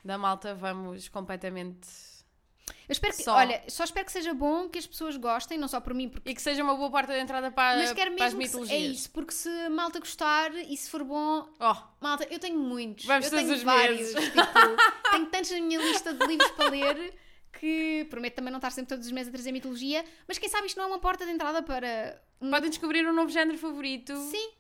[0.06, 1.88] da malta, vamos completamente
[2.88, 3.36] eu espero que, só.
[3.36, 6.10] olha, só espero que seja bom, que as pessoas gostem, não só por mim.
[6.10, 6.30] Porque...
[6.30, 8.82] E que seja uma boa porta de entrada para, Mas quero mesmo para as mitologias.
[8.82, 11.48] é isso, porque se malta gostar e se for bom.
[11.60, 11.76] Oh.
[12.02, 13.06] Malta, eu tenho muitos.
[13.06, 14.10] Vamos eu tenho vários.
[14.10, 17.14] Tipo, tenho tantos na minha lista de livros para ler
[17.60, 20.68] que prometo também não estar sempre todos os meses a trazer mitologia, mas quem sabe
[20.68, 22.22] isto não é uma porta de entrada para.
[22.40, 24.16] Podem descobrir um novo género favorito.
[24.16, 24.52] Sim,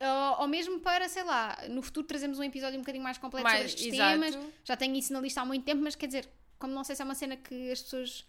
[0.00, 3.44] ou, ou, mesmo para, sei lá, no futuro trazemos um episódio um bocadinho mais completo
[3.44, 4.20] mais, sobre estes exato.
[4.20, 4.52] temas.
[4.64, 6.28] Já tenho isso na lista há muito tempo, mas quer dizer,
[6.58, 8.26] como não sei se é uma cena que as pessoas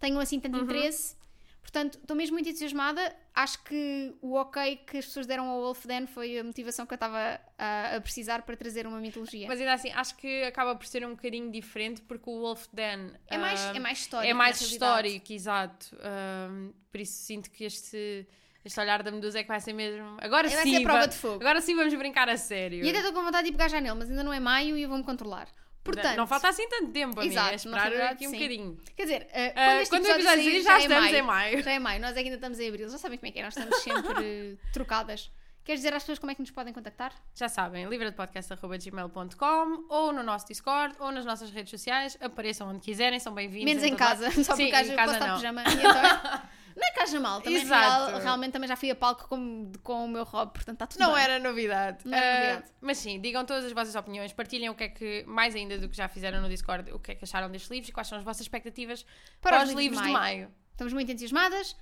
[0.00, 0.64] tenham assim tanto uhum.
[0.64, 1.16] interesse,
[1.64, 3.16] Portanto, estou mesmo muito entusiasmada.
[3.34, 6.92] Acho que o ok que as pessoas deram ao Wolf Den foi a motivação que
[6.92, 9.48] eu estava a, a, precisar para trazer uma mitologia.
[9.48, 13.12] Mas ainda assim, acho que acaba por ser um bocadinho diferente porque o Wolf Den
[13.26, 14.30] é mais, uh, é mais histórico.
[14.30, 15.96] É mais histórico, exato.
[15.96, 18.28] Uh, por isso sinto que este
[18.62, 20.16] este olhar da Medusa é que vai ser mesmo.
[20.20, 20.76] Agora vai sim.
[20.76, 21.36] Ser prova de fogo.
[21.36, 22.84] Agora sim vamos brincar a sério.
[22.84, 24.82] E até estou com vontade de pegar já nele, mas ainda não é maio e
[24.82, 25.48] eu vou-me controlar.
[25.84, 28.36] Portanto, não falta assim tanto tempo, a Exato, mim, é esperar aqui um sim.
[28.38, 28.78] bocadinho.
[28.96, 31.62] Quer dizer, uh, quando, uh, quando episódio sair, já, já é estamos em maio.
[31.62, 33.54] Já é maio, nós ainda estamos em abril, já sabem como é que é, nós
[33.54, 35.30] estamos sempre trocadas.
[35.64, 37.14] Queres dizer às pessoas como é que nos podem contactar?
[37.34, 42.18] Já sabem, livradepodcast.gmail.com ou no nosso Discord ou nas nossas redes sociais.
[42.20, 43.64] Apareçam onde quiserem, são bem-vindos.
[43.64, 45.36] Menos em, em casa, só Sim, porque haja casa não.
[45.36, 45.62] pijama.
[45.62, 46.42] Então,
[46.76, 50.04] Não é que haja mal, também real, realmente também já fui a palco com, com
[50.04, 51.22] o meu rob portanto está tudo Não bem.
[51.22, 51.98] era novidade.
[52.04, 52.72] Não era uh, novidade.
[52.80, 55.88] Mas sim, digam todas as vossas opiniões, partilhem o que é que, mais ainda do
[55.88, 58.18] que já fizeram no Discord, o que é que acharam destes livros e quais são
[58.18, 59.04] as vossas expectativas
[59.40, 60.14] para, para os, livros de maio.
[60.14, 60.54] de maio.
[60.72, 61.76] Estamos muito entusiasmadas,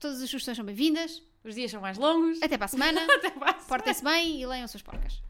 [0.00, 1.22] todas as sugestões são bem-vindas.
[1.44, 2.42] Os dias são mais longos.
[2.42, 3.00] Até para a semana.
[3.08, 3.68] Até para a semana.
[3.68, 5.22] Portem-se bem e leiam suas porcas.